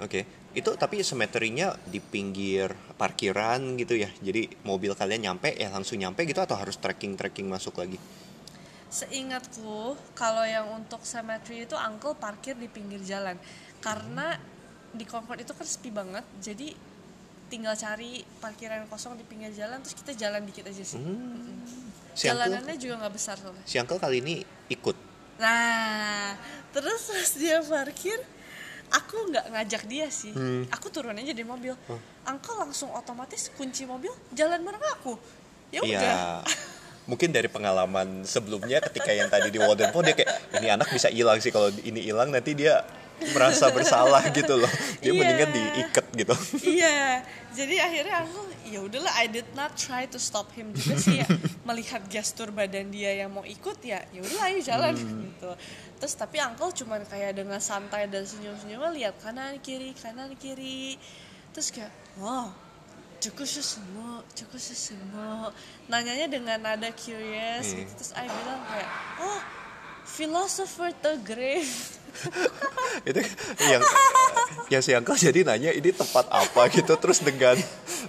[0.02, 0.20] Oke,
[0.58, 4.10] itu tapi semeterinya di pinggir parkiran gitu ya.
[4.20, 7.96] Jadi mobil kalian nyampe ya langsung nyampe gitu atau harus trekking trekking masuk lagi?
[8.94, 13.34] Seingatku, kalau yang untuk cemetery itu uncle parkir di pinggir jalan.
[13.82, 14.38] Karena
[14.94, 16.78] di Concord itu kan sepi banget, jadi
[17.50, 21.02] tinggal cari parkiran kosong di pinggir jalan terus kita jalan dikit aja sih.
[22.14, 23.66] Si uncle, Jalanannya juga nggak besar soalnya.
[23.66, 24.94] si uncle kali ini ikut.
[25.42, 26.38] Nah,
[26.70, 28.22] terus pas dia parkir,
[28.94, 30.38] aku nggak ngajak dia sih.
[30.38, 30.70] Hmm.
[30.70, 31.74] Aku turun aja dari mobil.
[31.90, 31.98] Oh.
[32.30, 35.18] Uncle langsung otomatis kunci mobil, jalan bareng aku.
[35.74, 36.46] Ya udah.
[37.04, 41.12] Mungkin dari pengalaman sebelumnya ketika yang tadi di Walden Pond dia kayak ini anak bisa
[41.12, 42.80] hilang sih kalau ini hilang nanti dia
[43.36, 44.72] merasa bersalah gitu loh.
[45.04, 45.20] Dia Iya.
[45.20, 46.36] mendingan diikat gitu.
[46.64, 47.22] iya
[47.54, 51.28] jadi akhirnya aku ya udahlah I did not try to stop him juga sih ya
[51.68, 55.52] melihat gestur badan dia yang mau ikut ya ya udahlah ayo jalan gitu
[56.02, 60.98] terus tapi uncle cuman kayak dengan santai dan senyum senyumnya lihat kanan kiri kanan kiri
[61.54, 62.50] terus kayak wow
[63.24, 65.56] cukup semua cukup semua
[65.88, 67.78] nanyanya dengan nada curious Hmm.
[67.80, 68.90] gitu terus I bilang kayak
[69.24, 69.63] oh
[70.06, 72.00] philosopher the grave
[73.10, 73.20] itu
[73.58, 73.82] yang
[74.70, 76.70] yang si uncle jadi nanya ini tempat apa?
[76.70, 77.58] gitu terus dengan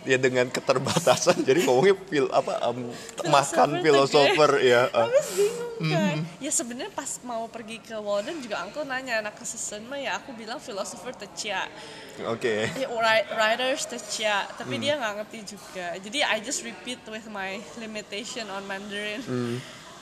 [0.04, 1.40] ya dengan keterbatasan.
[1.40, 2.92] Jadi ngomongnya fil apa em,
[3.24, 5.09] makan filosofer ya uh.
[5.09, 6.16] Habis bingung kan?
[6.37, 10.37] Ya sebenarnya pas mau pergi ke Walden juga uncle nanya anak kesesen mah ya aku
[10.37, 11.64] bilang philosopher tecia.
[12.28, 12.68] Oke.
[12.76, 15.96] Ya, wri- writers tecia tapi dia nggak ngerti juga.
[15.96, 19.24] Jadi I just repeat with my limitation on Mandarin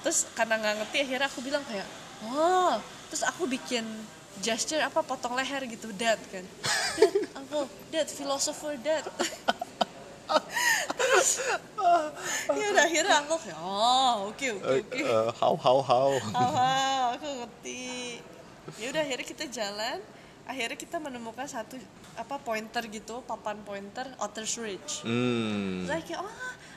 [0.03, 1.87] terus karena nggak ngerti akhirnya aku bilang kayak
[2.27, 2.77] oh.
[3.13, 3.85] Terus aku bikin
[4.41, 6.41] gesture apa potong leher gitu dad kan.
[6.97, 9.05] Dad uncle dad philosopher dad.
[10.97, 11.29] Terus
[12.57, 14.97] ya udah akhirnya uncle kayak oh oke oke oke.
[14.97, 16.11] Eh, how how how?
[16.33, 18.17] Ah, aku ngerti.
[18.81, 20.01] ya udah akhirnya kita jalan.
[20.49, 21.77] Akhirnya kita menemukan satu
[22.17, 25.05] apa pointer gitu papan pointer Otter's Ridge.
[25.05, 25.85] Hmm.
[25.85, 26.33] Terus kayak oh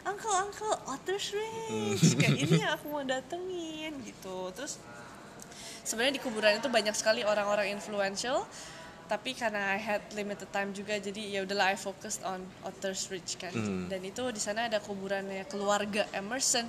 [0.05, 4.53] uncle uncle Otter's Ridge kayak ini yang aku mau datengin gitu.
[4.53, 4.77] Terus
[5.83, 8.45] sebenarnya di kuburan itu banyak sekali orang-orang influential
[9.05, 13.37] tapi karena I had limited time juga jadi ya udahlah I focused on Otter's Ridge
[13.37, 13.53] kan.
[13.53, 13.85] Hmm.
[13.85, 16.65] dan itu di sana ada kuburannya keluarga Emerson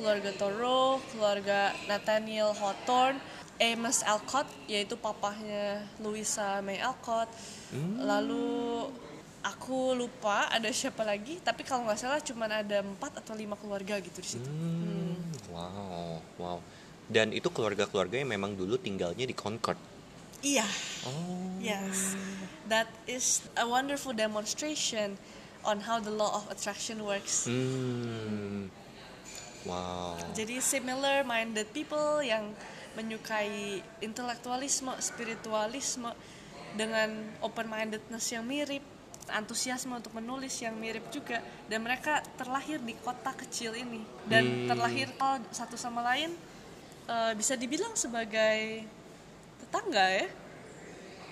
[0.00, 3.20] keluarga Thoreau keluarga Nathaniel Hawthorne
[3.62, 7.30] Amos Alcott yaitu papahnya Louisa May Alcott.
[8.02, 8.90] Lalu
[9.44, 14.00] aku lupa ada siapa lagi tapi kalau nggak salah cuma ada empat atau lima keluarga
[14.00, 15.20] gitu di situ Hmm,
[15.52, 16.58] Wow, wow.
[17.04, 19.76] Dan itu keluarga-keluarga yang memang dulu tinggalnya di Concord.
[20.40, 20.64] iya
[21.04, 21.56] Oh.
[21.56, 22.16] yes
[22.66, 25.16] that is a wonderful demonstration
[25.62, 28.68] on how the law of attraction works Hmm.
[29.64, 30.20] Wow.
[30.32, 32.52] jadi similar minded people yang
[32.92, 36.12] menyukai intelektualisme spiritualisme
[36.72, 37.08] dengan
[37.40, 38.84] open mindedness yang mirip
[39.26, 44.68] antusiasme untuk menulis yang mirip juga dan mereka terlahir di kota kecil ini dan Hmm.
[44.68, 46.32] terlahir oh, satu sama lain
[47.04, 48.84] eh, bisa dibilang sebagai
[49.58, 50.28] tetangga ya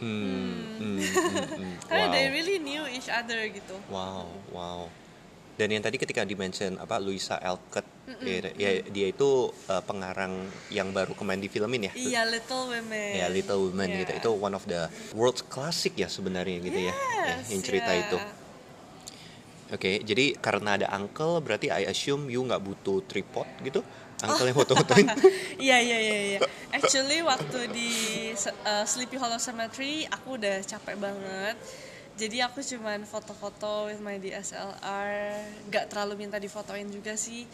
[0.03, 0.83] Hmm.
[0.83, 1.73] hmm, hmm, hmm.
[1.89, 2.13] karena Wow.
[2.13, 4.81] they really knew each other gitu Wow, wow.
[5.55, 7.85] Dan yang tadi ketika dimention apa Louisa Alcott,
[8.23, 9.31] ya, ya, dia itu
[9.71, 11.93] uh, pengarang yang baru kemarin di filmin ya.
[11.95, 13.99] iya Little Women Ya Little Women Iya.
[14.03, 14.13] gitu.
[14.19, 16.91] Itu one of the world's classic ya sebenarnya gitu ya.
[16.91, 16.95] ya.
[17.39, 18.03] Yes, Yang cerita yeah.
[18.05, 18.19] itu.
[19.73, 23.81] Oke, jadi karena ada uncle berarti I assume you nggak butuh tripod gitu.
[24.23, 25.07] Uncle yang foto-fotoin.
[25.67, 26.39] Iya iya iya iya.
[26.71, 27.91] Actually waktu di
[28.67, 31.57] uh, Sleepy Hollow Cemetery aku udah capek banget.
[32.13, 37.49] Jadi aku cuman foto-foto with my DSLR, gak terlalu minta difotoin juga sih.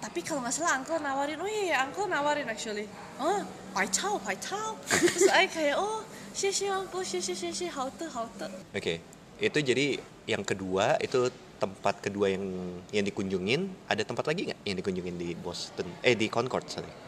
[0.00, 2.86] Tapi kalau nggak salah Uncle nawarin, oh iya, iya Uncle nawarin actually.
[3.16, 3.40] Oh,
[3.72, 4.76] pai chao, pai chao.
[4.86, 6.04] Terus I kayak, oh,
[6.36, 8.46] xie xie Uncle, xie xie xie xie, how to, how to.
[8.76, 9.00] Oke,
[9.40, 9.96] itu jadi
[10.28, 12.44] yang kedua itu tempat kedua yang
[12.92, 13.72] yang dikunjungin.
[13.88, 15.88] Ada tempat lagi nggak yang dikunjungin di Boston?
[16.04, 17.05] Eh di Concord sorry.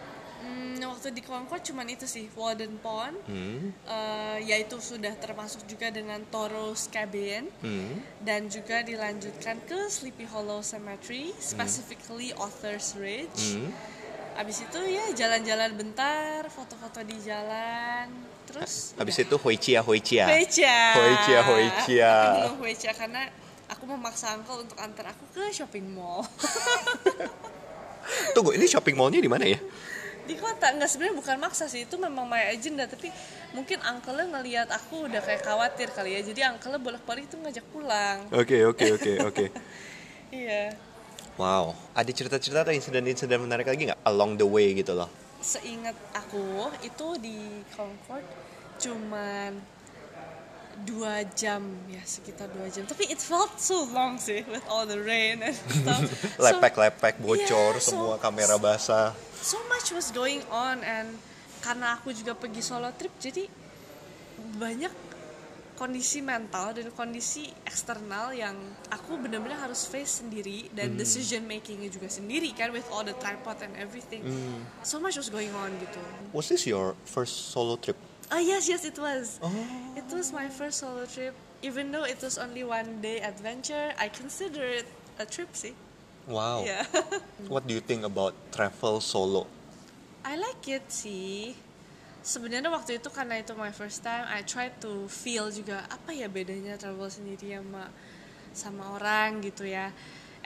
[0.98, 3.14] Hmm, waktu di Concord cuman itu sih, Walden Pond.
[3.24, 7.46] Hmm, Eh, yaitu sudah termasuk juga dengan Thoreau's Cabin.
[7.62, 13.56] hmm, dan juga dilanjutkan ke Sleepy Hollow Cemetery, specifically Author's Ridge.
[13.56, 13.70] hmm.
[14.34, 18.10] Abis itu ya jalan-jalan bentar, foto-foto di jalan,
[18.44, 20.26] terus Habis itu Hoichia Hoichia.
[20.26, 20.78] Huecia.
[20.94, 22.10] Huecia, Huecia.
[22.10, 23.22] Tapi belum Huecia karena
[23.70, 26.22] aku memaksa uncle untuk antar aku ke shopping mall
[28.34, 29.60] Tunggu, ini shopping mallnya di mana ya?
[30.28, 30.68] Di kota.
[30.76, 32.84] Nggak sebenarnya bukan maksa sih, itu memang my agenda.
[32.84, 33.08] Tapi
[33.56, 36.20] mungkin uncle ngelihat aku udah kayak khawatir kali ya.
[36.20, 38.28] Jadi uncle bolak-balik itu ngajak pulang.
[38.36, 39.46] Oke, oke, oke, oke.
[40.28, 40.76] Iya.
[41.40, 45.08] Wow, ada cerita-cerita atau insiden-insiden menarik lagi nggak along the way gitu loh?
[45.38, 48.26] seingat aku itu di Concord
[48.78, 49.54] cuman
[50.82, 51.62] dua jam.
[51.86, 52.84] Ya sekitar dua jam.
[52.84, 56.02] Tapi it felt so long sih with all the rain and stuff.
[56.36, 57.38] So, Lepek-lepek, bocor,
[57.74, 59.14] Yeah, so- semua kamera basah.
[59.38, 61.14] so much was going on and
[61.62, 63.46] karena aku juga pergi solo trip jadi
[64.58, 64.90] banyak
[65.74, 68.58] kondisi mental dan kondisi eksternal yang
[68.90, 73.54] aku benar-benar harus face sendiri dan decision makingnya juga sendiri kan with all the tripod
[73.62, 74.26] and everything.
[74.82, 76.02] So much was going on gitu.
[76.34, 77.94] Was this your first solo trip?
[78.28, 79.40] Ah yes yes it was.
[79.40, 79.50] Oh.
[79.96, 81.32] It was my first solo trip.
[81.64, 84.86] Even though it was only one day adventure, I consider it
[85.18, 85.72] a trip sih.
[86.28, 86.62] Wow.
[86.68, 86.84] Yeah.
[87.52, 89.48] What do you think about travel solo?
[90.28, 91.56] I like it sih.
[92.20, 96.28] Sebenarnya waktu itu karena itu my first time, I try to feel juga apa ya
[96.28, 97.88] bedanya travel sendiri sama
[98.52, 99.88] sama orang gitu ya.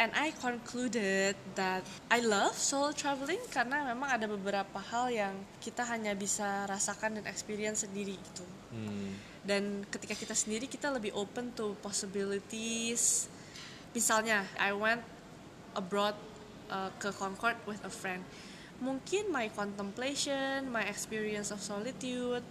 [0.01, 5.85] And I concluded that I love solo traveling karena memang ada beberapa hal yang kita
[5.85, 8.45] hanya bisa rasakan dan experience sendiri gitu.
[8.73, 9.13] Hmm.
[9.43, 13.27] dan ketika kita sendiri kita lebih open to possibilities
[13.91, 15.03] misalnya I went
[15.75, 16.15] abroad
[16.71, 18.23] uh, ke Concord with a friend
[18.79, 22.47] mungkin my contemplation my experience of solitude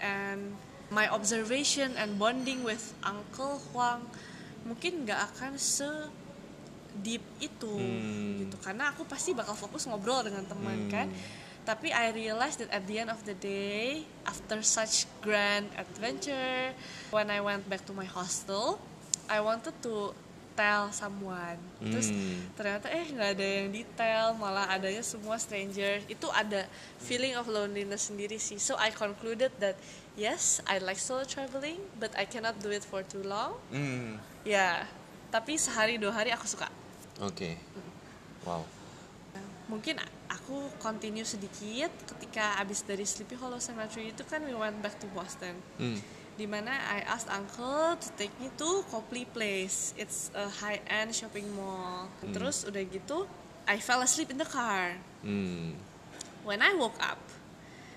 [0.00, 0.56] and
[0.92, 4.04] my observation and bonding with Uncle Huang
[4.68, 5.88] mungkin nggak akan se
[6.96, 8.42] deep itu Hmm.
[8.42, 10.90] gitu karena aku pasti bakal fokus ngobrol dengan teman Hmm.
[10.90, 11.08] kan
[11.60, 16.72] tapi I realized that at the end of the day after such grand adventure
[17.10, 18.80] when I went back to my hostel
[19.28, 20.10] I wanted to
[20.52, 22.50] tell someone terus Hmm.
[22.52, 26.66] ternyata eh nggak ada yang detail malah adanya semua stranger itu ada
[26.98, 29.78] feeling of loneliness sendiri sih so I concluded that
[30.18, 34.18] yes I like solo traveling but I cannot do it for too long Hmm.
[34.42, 34.84] ya
[35.30, 36.66] tapi sehari dua hari aku suka
[37.20, 37.56] Oke.
[38.42, 38.64] Wow.
[39.70, 44.98] mungkin aku continue sedikit ketika abis dari Sleepy Hollow Cemetery itu kan we went back
[44.98, 45.94] to Boston Hmm.
[46.34, 51.14] di mana I asked uncle to take me to Copley Place it's a high end
[51.14, 53.30] shopping mall terus udah gitu
[53.62, 55.78] I fell asleep in the car Hmm.
[56.42, 57.22] when I woke up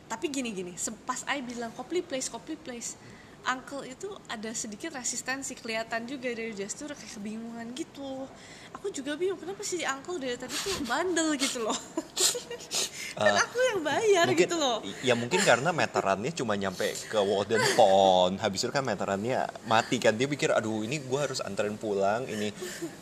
[0.06, 2.94] tapi gini gini pas I bilang Copley Place Copley Place
[3.44, 8.28] uncle itu ada sedikit resistensi kelihatan juga dari gestur kayak kebingungan gitu.
[8.74, 11.78] Aku juga bingung kenapa sih si uncle dari tadi tuh bandel gitu loh?
[13.14, 14.82] Kan aku yang bayar mungkin gitu loh.
[15.06, 18.42] ya mungkin karena meterannya cuma nyampe ke Walden Pond.
[18.42, 20.18] Habis itu kan meterannya mati kan.
[20.18, 22.26] Dia pikir aduh ini gua harus anterin pulang.
[22.26, 22.50] Ini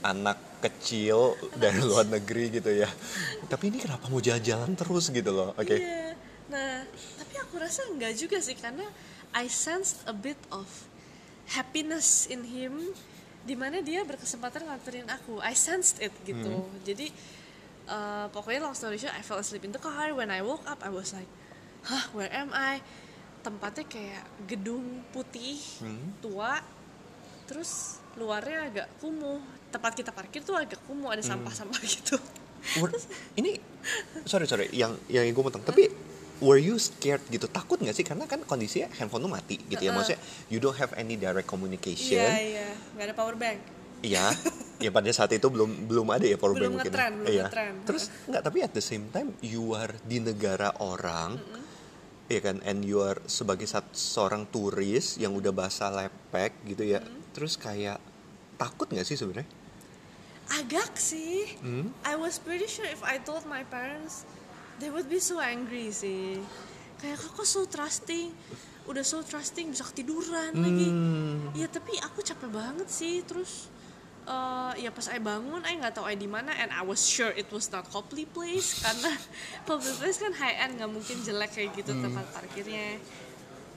[0.04, 2.92] anak kecil dari luar negeri gitu ya.
[3.48, 5.56] Tapi ini kenapa mau jalan-jalan terus gitu loh?
[5.56, 5.80] Oke.
[5.80, 6.12] Iya.
[6.52, 6.84] Nah,
[7.16, 8.84] tapi aku rasa enggak juga sih karena
[9.32, 10.68] I sensed a bit of
[11.52, 12.96] happiness in him
[13.42, 15.42] di mana dia berkesempatan nganterin aku.
[15.42, 16.68] I sensed it gitu.
[16.86, 17.10] Jadi
[17.90, 20.14] uh, pokoknya long story short, I fell asleep in the car.
[20.14, 21.30] When I woke up, I was like,
[21.90, 22.84] hah, where am I?
[23.42, 25.58] Tempatnya kayak gedung putih
[26.22, 26.62] tua,
[27.50, 29.42] terus luarnya agak kumuh.
[29.74, 32.22] Tempat kita parkir tuh agak kumuh, ada sampah-sampah gitu.
[33.42, 33.58] Ini
[34.30, 35.90] sorry sorry yang yang gue potong tapi
[36.42, 39.94] were you scared gitu takut nggak sih karena kan kondisinya handphone lu mati gitu ya
[39.94, 40.18] maksudnya
[40.50, 43.60] you don't have any direct communication Iya, iya, nggak ada power bank.
[44.02, 44.34] Iya,
[44.82, 46.90] ya pada saat itu belum belum ada ya power Belum bank mungkin.
[46.90, 47.46] ngetren, belum Iya.
[47.86, 51.38] Terus nggak tapi at the same time you are di negara orang,
[52.26, 57.06] ya kan, and you are sebagai seorang turis yang udah bahasa lepek gitu ya.
[57.30, 58.02] Terus kayak
[58.58, 59.46] takut nggak sih sebenarnya?
[60.50, 61.46] Agak sih.
[61.62, 61.94] Hmm?
[62.02, 64.26] I was pretty sure if I told my parents,
[64.82, 66.42] they would be so angry sih.
[66.98, 68.34] Kayak kok so trusting,
[68.90, 70.90] udah so trusting bisa ketiduran lagi.
[70.90, 71.54] Hmm.
[71.54, 73.22] Ya tapi aku capek banget sih.
[73.22, 73.70] Terus
[74.26, 77.30] eh, ya pas I bangun, I nggak tahu I di mana, and I was sure
[77.30, 79.14] it was not Copley Place karena
[79.70, 82.98] Copley Place kan high end, nggak mungkin jelek kayak gitu tempat parkirnya.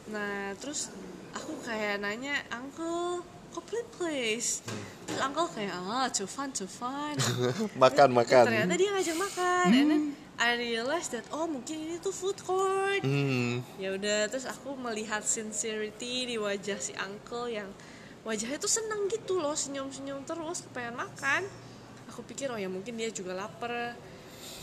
[0.08, 0.88] Nah terus
[1.36, 4.64] aku kayak nanya, Uncle, Copley Place.
[5.04, 7.16] Terus Uncle kayak, ah, too fun, too fun.
[7.84, 8.44] makan makan.
[8.48, 9.68] ternyata dia ngajak makan.
[9.72, 10.04] And then
[10.34, 13.06] I realized that, oh mungkin ini tuh food court.
[13.06, 13.62] Hmm.
[13.78, 17.70] Ya udah, terus aku melihat sincerity di wajah si Uncle yang
[18.26, 21.46] wajahnya tuh seneng gitu loh, senyum-senyum terus, kepengen makan.
[22.10, 23.94] Aku pikir, oh ya mungkin dia juga lapar.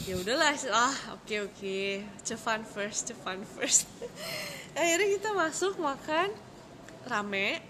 [0.04, 2.04] Ya udahlah, ah oke oke,
[2.36, 3.88] fun first, fun first.
[4.78, 6.36] Akhirnya kita masuk makan,
[7.08, 7.64] rame,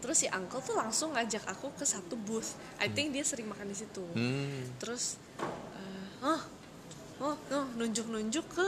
[0.00, 3.68] terus si uncle tuh langsung ngajak aku ke satu booth I think dia sering makan
[3.68, 4.64] di situ Hmm.
[4.80, 5.20] terus
[6.24, 6.40] oh oh
[7.74, 8.66] nunjuk-nunjuk ke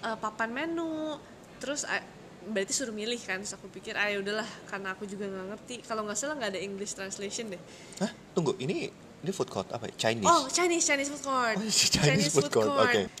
[0.00, 1.16] eh, papan menu
[1.58, 2.04] terus I-
[2.48, 5.74] berarti suruh milih kan terus aku pikir ah ya udahlah karena aku juga nggak ngerti
[5.84, 7.60] kalau nggak salah nggak ada English translation deh
[7.98, 8.08] Hah?
[8.32, 9.90] Tunggu, ini ini food court apa?
[9.90, 9.94] ya?
[9.98, 10.24] Chinese.
[10.24, 12.70] oh Chinese Chinese food court Oh, Chinese, food court.
[12.70, 13.02] Oke.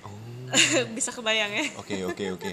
[0.48, 0.56] Oh.
[0.96, 2.50] bisa kebayang ya Oke oke oke.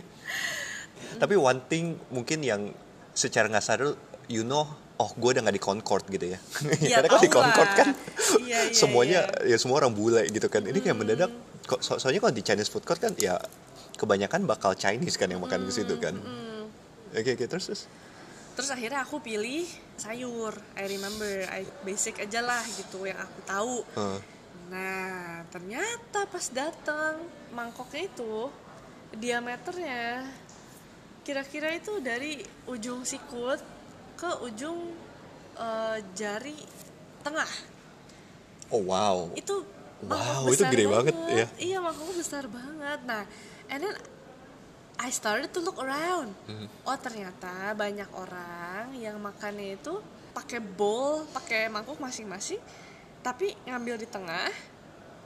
[1.21, 2.75] Tapi one thing mungkin yang
[3.13, 3.95] secara nggak sadar
[4.27, 6.39] you know oh gue udah nggak di Concord gitu ya.
[6.79, 7.77] Ya, Karena kalau di Concord lah.
[7.77, 7.87] kan
[8.41, 9.55] Iya, iya, semuanya iya.
[9.55, 10.59] ya semua orang bule gitu kan.
[10.59, 11.31] Ini kayak mendadak
[11.65, 13.37] kok so- soalnya kalau di Chinese food court kan ya
[13.97, 16.15] kebanyakan bakal Chinese kan yang makan ke situ kan.
[17.15, 17.83] Oke oke terus terus.
[18.55, 19.67] Terus akhirnya aku pilih
[19.99, 20.55] sayur.
[20.79, 23.75] I remember, I basic aja lah gitu yang aku tahu.
[23.99, 24.19] Heeh.
[24.71, 27.19] Nah, ternyata pas datang
[27.51, 28.49] mangkoknya itu
[29.15, 30.25] diameternya
[31.21, 33.59] kira-kira itu dari ujung sikut
[34.15, 34.95] ke ujung
[35.59, 36.55] eh, jari
[37.23, 37.51] tengah.
[38.71, 39.29] Oh wow.
[39.35, 39.67] Itu
[40.03, 41.47] Wow, itu gede banget, ya.
[41.55, 42.99] Iya, mangkoknya besar banget.
[43.07, 43.23] Nah,
[43.71, 43.95] and then
[44.99, 46.35] I started to look around.
[46.47, 46.67] Hmm.
[46.83, 50.03] Oh, ternyata banyak orang yang makannya itu
[50.35, 52.59] pakai bowl, pakai mangkuk masing-masing,
[53.23, 54.51] tapi ngambil di tengah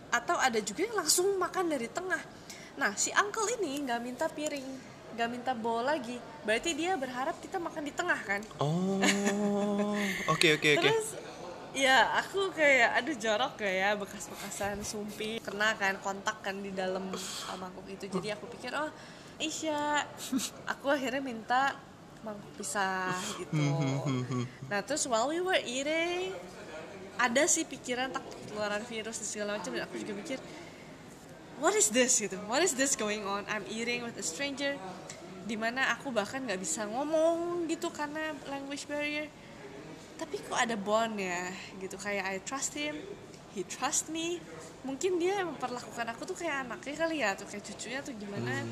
[0.10, 2.22] atau ada juga yang langsung makan dari tengah.
[2.78, 4.70] Nah, si uncle ini nggak minta piring,
[5.18, 6.18] nggak minta bowl lagi.
[6.46, 8.42] Berarti dia berharap kita makan di tengah kan?
[8.62, 9.02] Oh.
[10.34, 10.90] Oke oke oke.
[10.90, 11.10] Terus
[11.74, 15.38] ya aku kayak aduh jorok kayak ya bekas-bekasan sumpi?
[15.44, 17.10] Kena kan kontak kan di dalam
[17.58, 18.10] mangkuk itu.
[18.10, 18.90] Jadi aku pikir oh
[19.40, 20.04] Isya
[20.68, 21.78] aku akhirnya minta
[22.26, 23.64] mangkuk pisah gitu.
[24.68, 26.36] Nah terus while we were eating
[27.20, 29.72] ada sih pikiran takut keluaran virus dan segala macam.
[29.72, 30.38] Dan aku juga mikir
[31.62, 32.36] what is this gitu?
[32.52, 33.48] What is this going on?
[33.48, 34.76] I'm eating with a stranger.
[35.50, 39.26] Di mana aku bahkan nggak bisa ngomong gitu karena language barrier
[40.20, 41.48] tapi kok ada bond ya
[41.80, 41.96] gitu.
[41.96, 43.00] Kayak I trust him
[43.56, 44.44] he trust me.
[44.84, 48.68] Mungkin dia memperlakukan aku tuh kayak anaknya kali ya tuh kayak cucunya tuh gimana.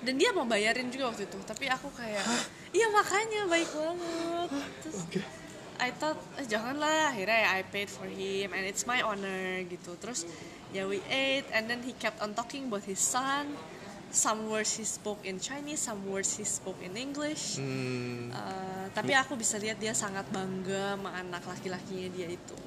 [0.00, 1.38] Dan dia mau bayarin juga waktu itu.
[1.42, 2.24] Tapi aku kayak
[2.70, 4.48] iya makanya baik banget.
[4.86, 4.98] Terus
[5.80, 7.12] I thought eh, janganlah.
[7.12, 9.98] Akhirnya I paid for him and it's my honor gitu.
[9.98, 10.24] Terus
[10.70, 13.58] ya we ate and then he kept on talking about his son
[14.10, 17.56] some words he spoke in Chinese some words he spoke in English.
[17.56, 22.58] Hmm, Uh, tapi aku bisa lihat dia sangat bangga sama anak laki-lakinya dia itu.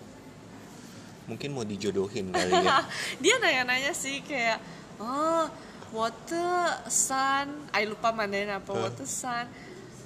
[1.23, 2.83] Mungkin mau dijodohin kali ya.
[3.23, 4.59] dia nanya-nanya sih kayak
[4.99, 5.47] oh
[5.91, 6.47] what the
[6.87, 8.83] son I lupa mandarin apa Huh?
[8.87, 9.47] what the son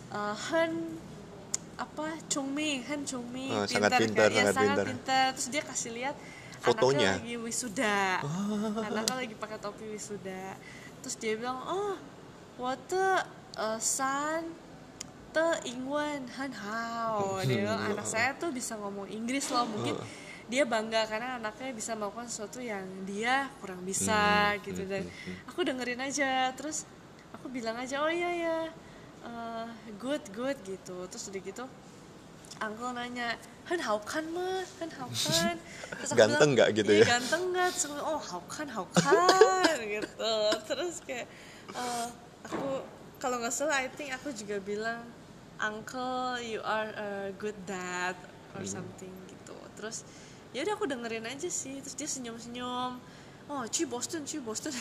[0.09, 0.97] uh, hen
[1.77, 2.17] apa?
[2.25, 4.85] Chongming Hen Chongming Oh, sangat pintar, ya, sangat sangat pintar.
[4.89, 5.27] pintar.
[5.37, 6.15] Terus dia kasih lihat
[6.57, 7.17] Fotonya.
[7.17, 7.97] anaknya lagi wisuda.
[8.89, 10.57] Anaknya lagi pakai topi wisuda
[11.07, 11.95] terus dia bilang oh
[12.91, 13.23] the
[13.55, 14.43] uh, son
[15.31, 17.39] te Ingwen Han Hao.
[17.47, 19.95] Dia bilang anak saya tuh bisa ngomong Inggris loh mungkin
[20.51, 24.83] dia bangga karena anaknya bisa melakukan sesuatu yang dia kurang bisa gitu.
[24.83, 25.07] dan
[25.47, 26.83] aku dengerin aja terus
[27.31, 28.59] aku bilang aja oh iya ya
[29.23, 31.07] uh, good good gitu.
[31.07, 31.63] Terus udah gitu
[32.59, 34.63] Uncle nanya Kan mah?
[34.79, 35.55] Hen how kan
[35.99, 37.69] terus aku Ganteng nggak gitu "Iya, ya?" ganteng nggak?
[37.75, 40.35] Terus aku oh how kan how kan gitu.
[40.63, 41.27] Terus kayak
[41.75, 42.07] uh,
[42.47, 42.81] aku
[43.19, 45.03] kalau nggak salah I think aku juga bilang
[45.57, 48.15] uncle you are a good dad
[48.55, 48.79] or Hmm.
[48.79, 49.57] something gitu.
[49.75, 50.07] Terus
[50.55, 51.83] ya udah aku dengerin aja sih.
[51.83, 52.97] Terus dia senyum senyum
[53.47, 54.75] oh Ci Boston Ci Boston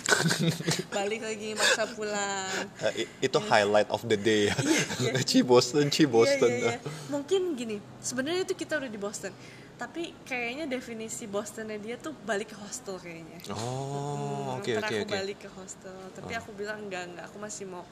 [0.96, 2.66] balik lagi maksa pulang
[2.98, 4.56] i- itu highlight of the day ya.
[4.98, 5.12] iya.
[5.30, 6.50] Ci Boston, Ci Boston.
[6.50, 6.90] Iya, iya, iya.
[7.08, 9.30] Mungkin gini, sebenarnya itu kita udah di Boston.
[9.76, 13.38] Tapi kayaknya definisi Bostonnya dia tuh balik ke hostel kayaknya.
[13.52, 15.04] Oh, oke oke aku oke.
[15.04, 15.14] Oh.
[15.20, 15.96] balik ke hostel.
[16.16, 17.84] Tapi aku bilang enggak enggak, aku masih mau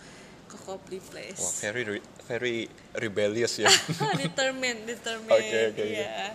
[0.49, 1.39] ke Copley Place.
[1.45, 2.57] Wah, very re- very
[2.97, 3.69] rebellious ya.
[4.25, 5.29] determined, determined.
[5.37, 5.85] Oke, oke, oke.
[5.85, 6.33] iya.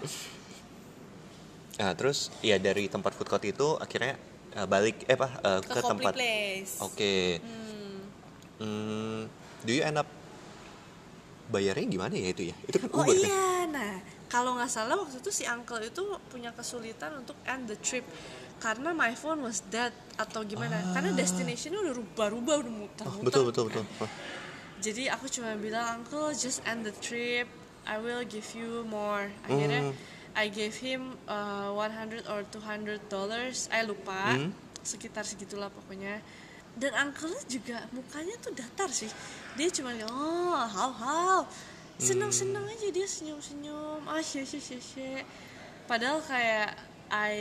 [1.80, 4.20] Nah, terus ya dari tempat food court itu akhirnya
[4.56, 6.14] eh, balik eh apa eh, Ke, ke, tempat.
[6.86, 7.16] Oke.
[8.60, 9.30] Hmm,
[9.64, 10.10] do you end up
[11.50, 12.56] bayarnya gimana ya itu ya?
[12.68, 13.26] Itu kan Oh Uber kan?
[13.26, 13.94] iya, nah
[14.30, 18.06] kalau nggak salah waktu itu si uncle itu punya kesulitan untuk end the trip
[18.60, 20.76] karena my phone was dead atau gimana?
[20.92, 23.16] Karena destinationnya udah rubah-rubah udah muter-muter.
[23.16, 23.26] Ah.
[23.26, 23.84] betul betul kan.
[23.88, 24.04] betul.
[24.04, 24.12] Wah,
[24.80, 27.48] Jadi aku cuma bilang uncle just end the trip,
[27.84, 29.32] I will give you more.
[29.48, 29.96] Akhirnya Hmm.
[30.40, 34.56] I gave him uh, 100 or 200 dollars, I lupa, Hmm.
[34.80, 36.24] sekitar segitulah pokoknya.
[36.80, 39.12] Dan uncle juga mukanya tuh datar sih.
[39.60, 41.40] Dia cuma oh how how,
[42.00, 42.72] senang senang Hmm.
[42.72, 45.20] aja dia senyum senyum, ah sih sih sih sih.
[45.84, 46.72] Padahal kayak
[47.12, 47.36] I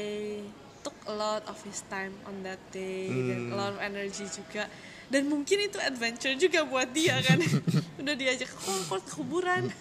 [0.83, 3.55] took a lot of his time on that day dan a Hmm.
[3.55, 4.67] lot of energy juga
[5.09, 7.41] dan mungkin itu adventure juga buat dia kan.
[8.01, 9.69] Udah diajak ke ke kuburan.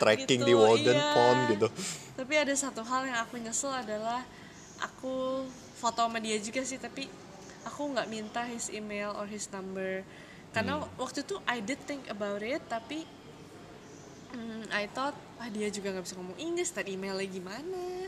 [0.00, 1.12] Trekking Gitu, di Walden iya.
[1.12, 1.66] Pond gitu.
[2.14, 4.22] tapi ada satu hal yang aku nyesel adalah
[4.78, 5.42] aku
[5.78, 7.10] foto sama dia juga sih tapi
[7.66, 10.06] aku nggak minta his email or his number.
[10.54, 13.04] Karena waktu itu I did think about it tapi
[14.34, 18.06] hmm, I thought ah dia juga nggak bisa ngomong Inggris tadi emailnya gimana?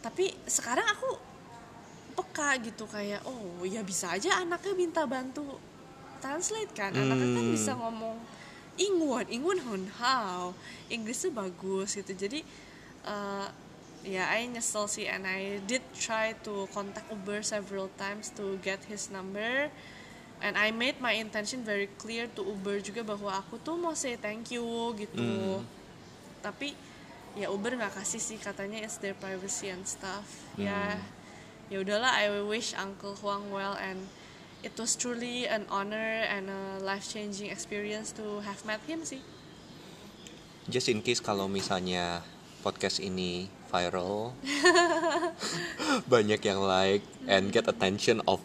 [0.00, 1.35] Tapi sekarang aku
[2.16, 5.44] peka gitu kayak oh ya bisa aja anaknya minta bantu
[6.18, 6.90] translate kan.
[6.90, 7.54] Anaknya kan Hmm.
[7.54, 8.16] bisa ngomong
[8.76, 10.52] Ingwon, Ingwon Hon How
[10.88, 12.12] Inggrisnya bagus gitu.
[12.12, 12.40] Jadi
[13.04, 13.48] uh,
[14.04, 18.80] ya I nyesel sih and I did try to contact Uber several times to get
[18.88, 19.68] his number.
[20.36, 24.20] And I made my intention very clear to Uber juga bahwa aku tuh mau say
[24.20, 24.64] thank you
[24.96, 25.64] gitu.
[26.44, 26.76] Tapi
[27.36, 30.24] ya Uber nggak kasih sih katanya it's their privacy and stuff.
[30.60, 31.00] Ya
[31.72, 34.06] ya udahlah I wish Uncle Huang well and
[34.62, 39.22] it was truly an honor and a life changing experience to have met him sih
[40.66, 42.26] Just in case kalau misalnya
[42.66, 44.34] podcast ini viral,
[46.12, 48.42] banyak yang like and get attention of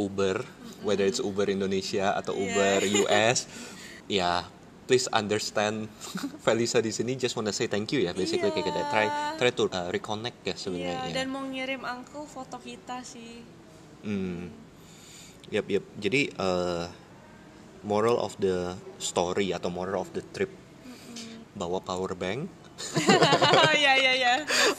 [0.00, 0.48] Uber,
[0.80, 2.32] whether it's Uber Indonesia atau.
[2.32, 3.44] Uber US,
[4.08, 4.48] ya
[4.88, 5.86] please understand
[6.44, 9.68] Felisa di sini just wanna say thank you ya basically kayak kita try try to
[9.68, 11.12] uh, reconnect ya Iya, sebenarnya.
[11.12, 13.44] dan mau ngirim Uncle foto kita sih
[13.98, 14.54] Hmm.
[15.48, 15.82] Yap, yap.
[15.98, 16.86] Jadi uh,
[17.82, 20.54] moral of the story atau moral of the trip
[21.52, 22.46] bawa power bank,
[23.74, 24.34] ya ya ya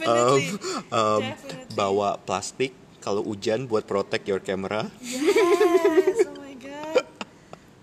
[0.07, 0.39] um,
[0.88, 1.76] um, Definitely.
[1.76, 4.88] bawa plastik kalau hujan buat protect your camera.
[5.03, 7.03] yes oh my god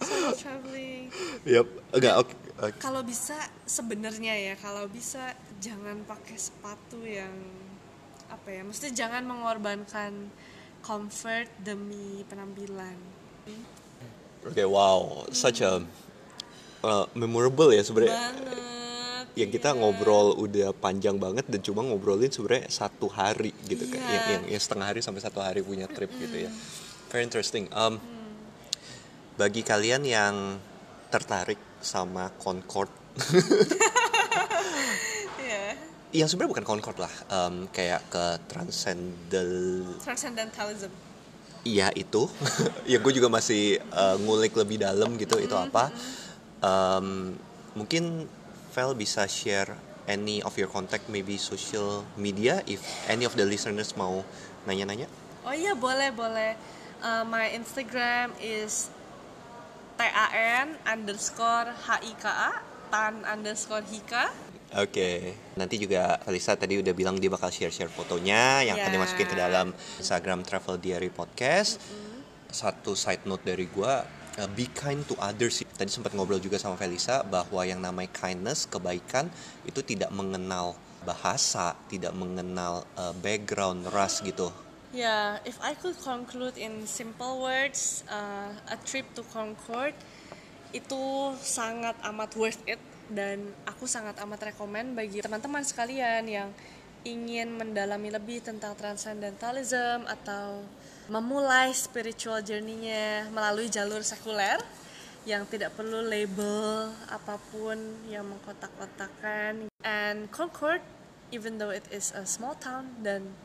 [0.00, 1.12] solo traveling
[1.47, 2.34] Yap, enggak oke.
[2.59, 2.78] oke.
[2.82, 5.30] kalau bisa sebenarnya ya kalau bisa
[5.62, 7.32] jangan pakai sepatu yang
[8.26, 10.26] apa ya maksudnya jangan mengorbankan
[10.82, 12.99] comfort demi penampilan
[14.47, 15.82] Oke, wow, such a
[16.86, 18.30] uh, memorable ya sebenarnya.
[19.34, 19.78] Yang kita iya.
[19.82, 24.11] ngobrol udah panjang banget dan cuma ngobrolin sebenarnya satu hari gitu kan, Iya.
[24.14, 26.51] yang, yang, yang setengah hari sampai satu hari punya trip gitu ya.
[27.11, 27.66] Very interesting.
[27.74, 27.99] Um,
[29.36, 30.57] Bagi kalian yang
[31.12, 32.90] tertarik sama Concord.
[35.40, 35.74] Yeah.
[36.16, 39.52] yang sebenarnya bukan concord lah em, kayak ke transcendal
[40.00, 40.88] transcendentalism.
[41.66, 42.30] Iya itu.
[42.90, 45.92] Ya gue juga masih eh, ngulik lebih dalam gitu itu apa.
[46.62, 47.36] Em,
[47.76, 48.24] mungkin
[48.72, 49.72] Vel bisa share
[50.07, 52.80] any of your contact maybe social media if
[53.11, 54.22] any of the listeners mau
[54.64, 55.11] nanya-nanya.
[55.44, 56.54] Oh iya boleh boleh.
[57.00, 58.88] Uh, my Instagram is
[59.97, 61.72] tan underscore
[62.05, 62.61] hika
[62.92, 64.28] tan underscore hika
[64.76, 68.94] Oke, nanti juga Alisa tadi udah bilang dia bakal share-share fotonya yang akan Ya.
[68.99, 69.70] dimasukin ke dalam
[70.03, 71.78] Instagram Travel Diary Podcast.
[72.51, 75.62] Satu side note dari gua, uh, be kind to others.
[75.62, 79.30] Tadi sempat ngobrol juga sama Felisa bahwa yang namanya kindness, kebaikan
[79.62, 80.74] itu tidak mengenal
[81.07, 84.51] bahasa, tidak mengenal uh, background, ras gitu.
[84.97, 89.92] Yeah, if I could conclude in simple words, uh, a trip to Concord
[90.72, 92.80] itu sangat amat worth it
[93.12, 96.49] dan aku sangat amat rekomend bagi teman-teman sekalian yang
[97.05, 100.64] ingin mendalami lebih tentang transcendentalism atau
[101.12, 104.57] memulai spiritual journey-nya melalui jalur sekuler
[105.28, 107.76] yang tidak perlu label apa pun
[108.09, 109.68] yang mengkotak-kotakan.
[109.84, 110.80] And Concord
[111.28, 113.36] even though it is a small town dan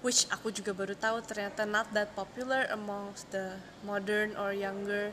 [0.00, 5.10] which aku juga baru tahu ternyata not that popular amongst the modern or younger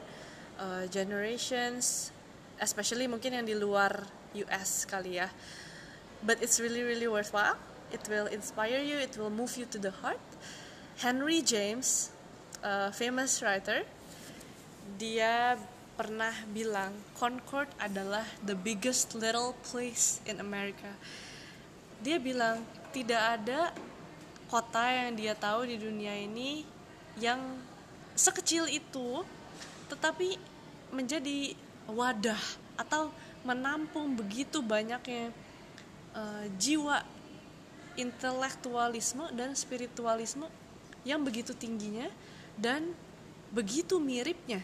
[0.62, 2.14] uh, generations
[2.62, 4.08] especially mungkin yang di luar
[4.46, 5.32] US kali ya.
[6.24, 7.60] But it's really really worthwhile.
[7.94, 8.98] It will inspire you.
[8.98, 10.22] It will move you to the heart.
[11.00, 12.16] Henry James
[12.64, 13.86] a famous writer
[14.98, 15.60] dia
[15.96, 20.92] pernah bilang Concord adalah the biggest little place in America.
[22.04, 23.72] Dia bilang tidak ada
[24.50, 26.66] kota yang dia tahu di dunia ini
[27.18, 27.42] yang
[28.16, 29.24] sekecil itu
[29.92, 30.38] tetapi
[30.94, 31.54] menjadi
[31.90, 32.40] wadah
[32.80, 33.12] atau
[33.46, 35.30] menampung begitu banyaknya
[36.16, 37.04] eh, jiwa
[37.96, 40.48] intelektualisme dan spiritualisme
[41.08, 42.10] yang begitu tingginya
[42.58, 42.92] dan
[43.54, 44.60] begitu miripnya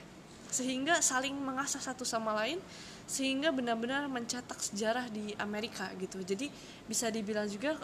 [0.51, 2.59] sehingga saling mengasah satu sama lain
[3.07, 6.19] sehingga benar-benar mencetak sejarah di Amerika gitu.
[6.19, 6.51] Jadi
[6.87, 7.79] bisa dibilang juga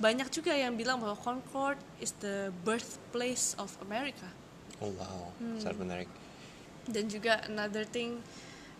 [0.00, 4.26] banyak juga yang bilang bahwa Concord is the birthplace of America.
[4.80, 5.28] Oh wow,
[5.60, 6.08] sangat menarik.
[6.88, 8.18] dan juga another thing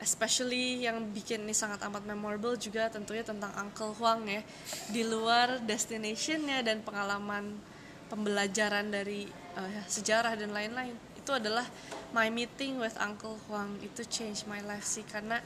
[0.01, 4.41] especially yang bikin ini sangat amat memorable juga tentunya tentang Uncle Huang ya.
[4.89, 7.61] Di luar destinationnya dan pengalaman
[8.09, 11.69] pembelajaran dari eh, sejarah dan lain-lain itu adalah
[12.17, 13.77] my meeting with Uncle Huang.
[13.85, 15.45] Itu change my life sih karena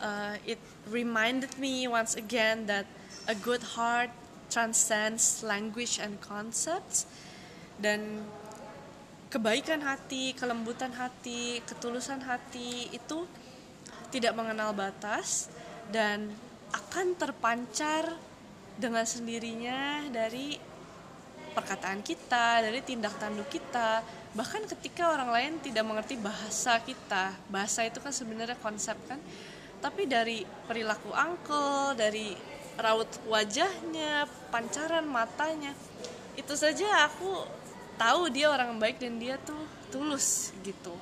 [0.00, 0.58] uh, it
[0.88, 2.88] reminded me once again that
[3.28, 4.08] a good heart
[4.50, 7.06] transcends language and concepts
[7.78, 8.26] dan
[9.30, 13.24] kebaikan hati, kelembutan hati, ketulusan hati itu
[14.10, 15.46] tidak mengenal batas
[15.94, 16.34] dan
[16.74, 18.10] akan terpancar
[18.74, 20.58] dengan sendirinya dari
[21.50, 24.02] perkataan kita, dari tindak tanduk kita,
[24.34, 27.34] bahkan ketika orang lain tidak mengerti bahasa kita.
[27.50, 29.18] Bahasa itu kan sebenarnya konsep kan.
[29.80, 32.36] Tapi dari perilaku angkel, dari
[32.80, 35.76] raut wajahnya, pancaran matanya,
[36.34, 37.44] itu saja aku
[38.00, 39.60] tahu dia orang baik dan dia tuh
[39.92, 40.96] tulus gitu.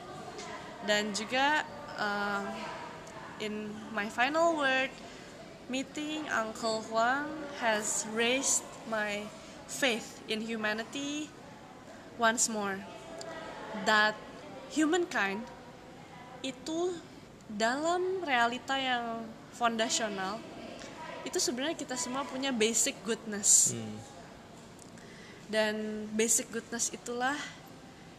[0.83, 1.63] Dan juga
[1.99, 2.45] um,
[3.39, 4.91] in my final word,
[5.71, 7.31] meeting Uncle Huang
[7.63, 9.27] has raised my
[9.69, 11.31] faith in humanity
[12.19, 12.83] once more.
[13.87, 14.17] That
[14.73, 15.45] humankind
[16.43, 16.99] itu
[17.49, 19.25] dalam realita yang
[19.57, 20.41] fondasional
[21.29, 23.77] itu sebenarnya kita semua punya basic goodness.
[25.49, 27.37] Dan basic goodness itulah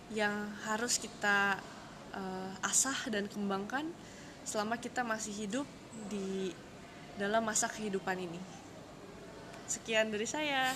[0.09, 1.61] yang harus kita
[2.13, 3.85] uh, asah dan kembangkan
[4.45, 5.67] selama kita masih hidup
[6.09, 6.53] di
[7.17, 8.41] dalam masa kehidupan ini.
[9.69, 10.73] Sekian dari saya.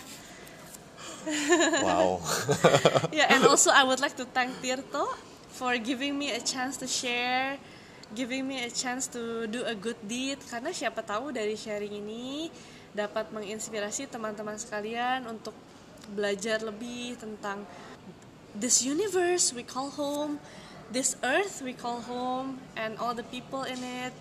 [1.82, 2.22] Wow.
[3.18, 5.10] yeah, and also I would like to thank Tirto
[5.54, 7.58] for giving me a chance to share,
[8.14, 10.40] giving me a chance to do a good deed.
[10.48, 12.48] Karena siapa tahu dari sharing ini
[12.94, 15.58] dapat menginspirasi teman-teman sekalian untuk
[16.14, 17.66] belajar lebih tentang
[18.54, 20.38] this universe we call home,
[20.94, 24.14] this earth we call home, and all the people in it.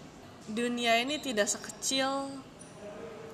[0.48, 2.32] Dunia ini tidak sekecil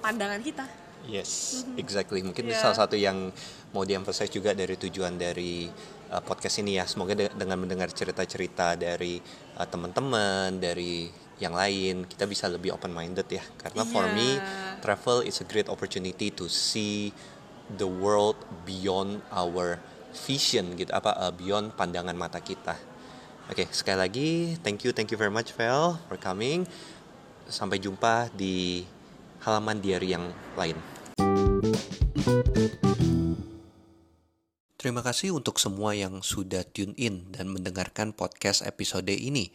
[0.05, 0.67] pandangan kita.
[1.09, 2.21] Yes, exactly.
[2.21, 2.61] Mungkin Yeah.
[2.61, 3.33] salah satu yang
[3.73, 5.71] mau diemphasize juga dari tujuan dari
[6.13, 6.85] uh, podcast ini ya.
[6.89, 9.21] Semoga de- dengan mendengar cerita-cerita dari
[9.57, 13.45] uh, teman-teman, dari yang lain, kita bisa lebih open minded ya.
[13.63, 14.83] Karena for me, Yeah.
[14.83, 17.15] travel is a great opportunity to see
[17.79, 18.35] the world
[18.67, 19.79] beyond our
[20.27, 22.75] vision gitu, apa uh, beyond pandangan mata kita.
[23.49, 24.31] Oke, sekali lagi
[24.61, 26.67] thank you, thank you very much Vel for coming.
[27.49, 28.85] Sampai jumpa di
[29.41, 30.29] halaman diary yang
[30.59, 30.77] lain.
[34.79, 39.51] Terima kasih untuk semua yang sudah tune in dan mendengarkan podcast episode ini.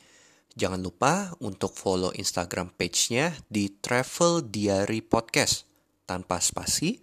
[0.59, 5.63] Jangan lupa untuk follow Instagram page-nya di Travel Diary Podcast
[6.03, 6.99] tanpa spasi.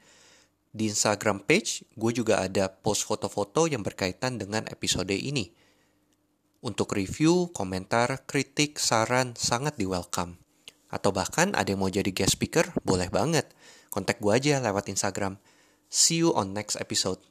[0.68, 5.56] Di Instagram page, gue juga ada post foto-foto yang berkaitan dengan episode ini.
[6.60, 10.36] Untuk review, komentar, kritik, saran sangat di welcome.
[10.92, 13.48] Atau bahkan ada yang mau jadi guest speaker, boleh banget.
[13.88, 15.40] Kontak gue aja lewat Instagram.
[15.88, 17.29] See you on next episode.